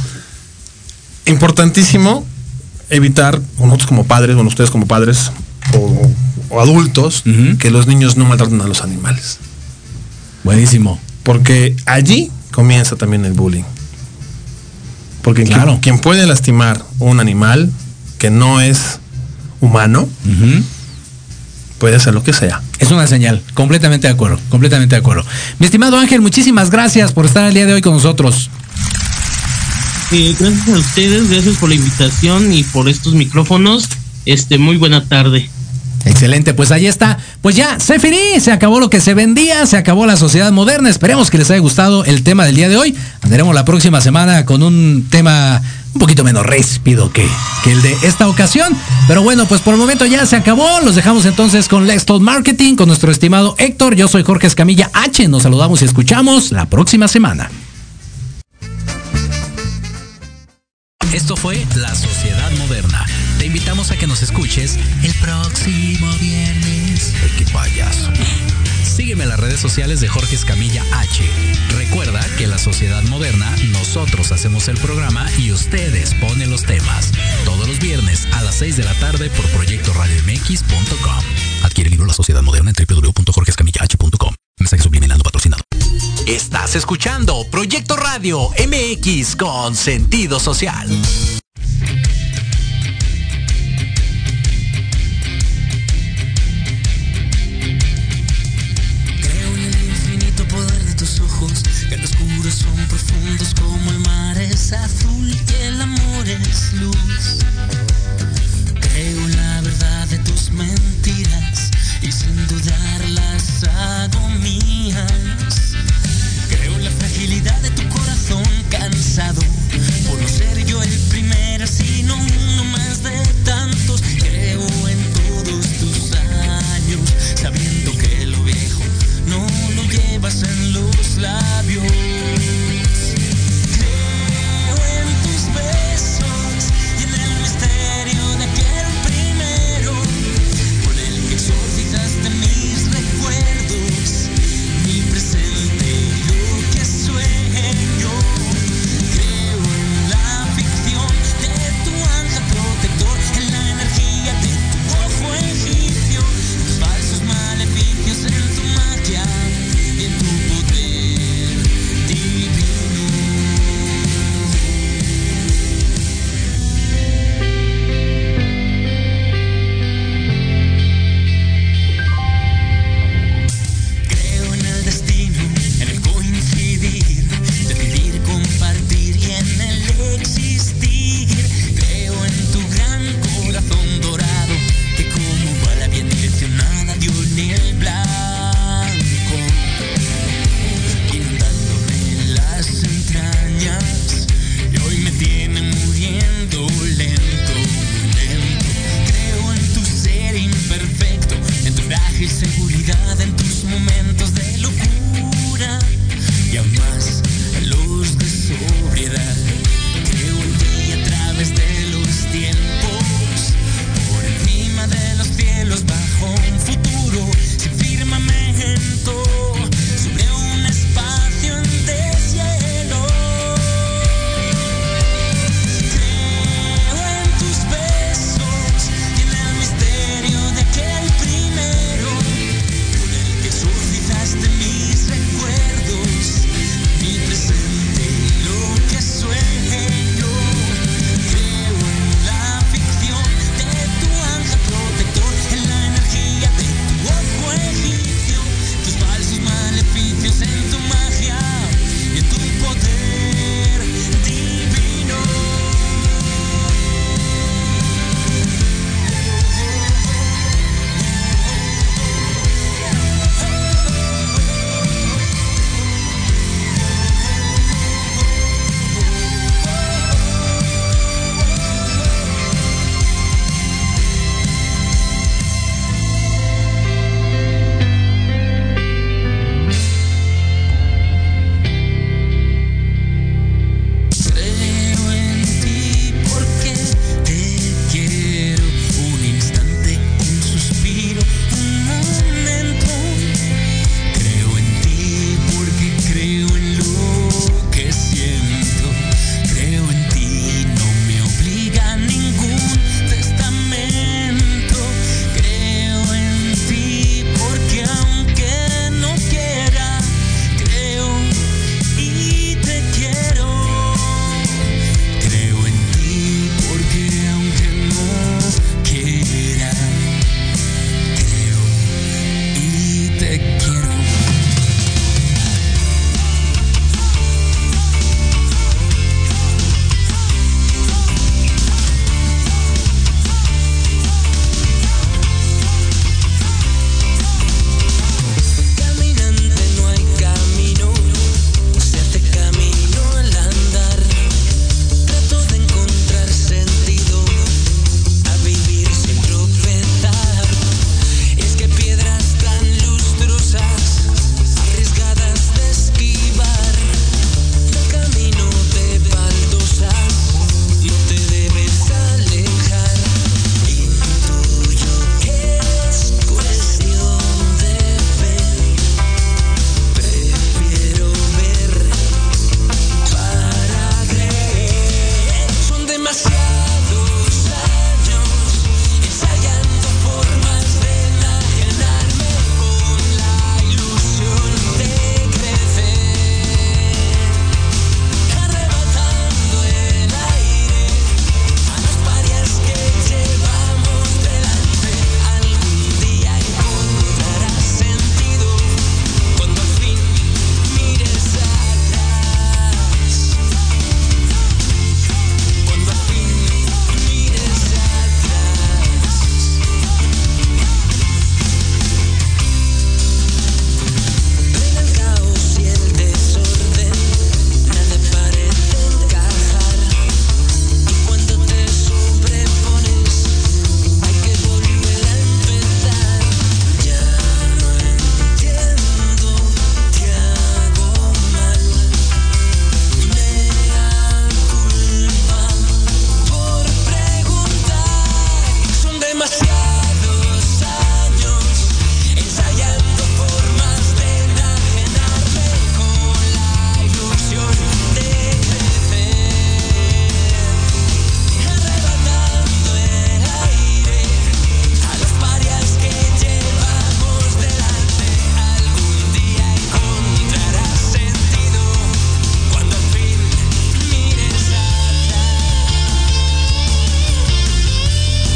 [1.25, 2.23] Importantísimo
[2.91, 5.31] evitar, nosotros como padres, bueno, ustedes como padres
[5.73, 6.11] o,
[6.49, 7.23] o adultos,
[7.57, 9.39] que los niños no maltraten a los animales.
[10.43, 10.99] Buenísimo.
[11.23, 13.63] Porque allí comienza también el bullying.
[15.21, 15.79] Porque Claro.
[15.81, 17.71] quien, puede lastimar un animal
[18.17, 18.99] que no es
[19.61, 20.07] humano,
[21.77, 22.61] puede hacer lo que sea.
[22.79, 25.25] Es una señal, completamente de acuerdo, completamente de acuerdo.
[25.59, 28.49] Mi estimado Ángel, muchísimas gracias por estar el día de hoy con nosotros.
[30.11, 33.87] Eh, gracias a ustedes, gracias por la invitación y por estos micrófonos.
[34.25, 35.49] Este, muy buena tarde.
[36.05, 37.17] Excelente, pues ahí está.
[37.41, 40.89] Pues ya, se finí, se acabó lo que se vendía, se acabó la sociedad moderna.
[40.89, 42.95] Esperemos que les haya gustado el tema del día de hoy.
[43.21, 45.61] Andaremos la próxima semana con un tema
[45.93, 47.27] un poquito menos ríspido que,
[47.63, 48.75] que el de esta ocasión.
[49.07, 50.81] Pero bueno, pues por el momento ya se acabó.
[50.81, 53.95] Los dejamos entonces con Let's Talk Marketing, con nuestro estimado Héctor.
[53.95, 55.27] Yo soy Jorge Escamilla H.
[55.27, 57.49] Nos saludamos y escuchamos la próxima semana.
[61.13, 63.05] Esto fue La Sociedad Moderna.
[63.53, 67.13] Invitamos a que nos escuches el próximo viernes.
[67.21, 68.09] Ay, qué payaso.
[68.83, 71.23] Sígueme en las redes sociales de Jorge Escamilla H.
[71.77, 77.11] Recuerda que La Sociedad Moderna, nosotros hacemos el programa y ustedes ponen los temas.
[77.45, 81.23] Todos los viernes a las 6 de la tarde por proyectoradiomx.com.
[81.61, 84.33] Adquiere el libro La Sociedad Moderna en www.jorgescamillah.com.
[84.57, 85.61] Mensaje subliminal no patrocinado.
[86.25, 90.89] Estás escuchando Proyecto Radio MX con sentido social.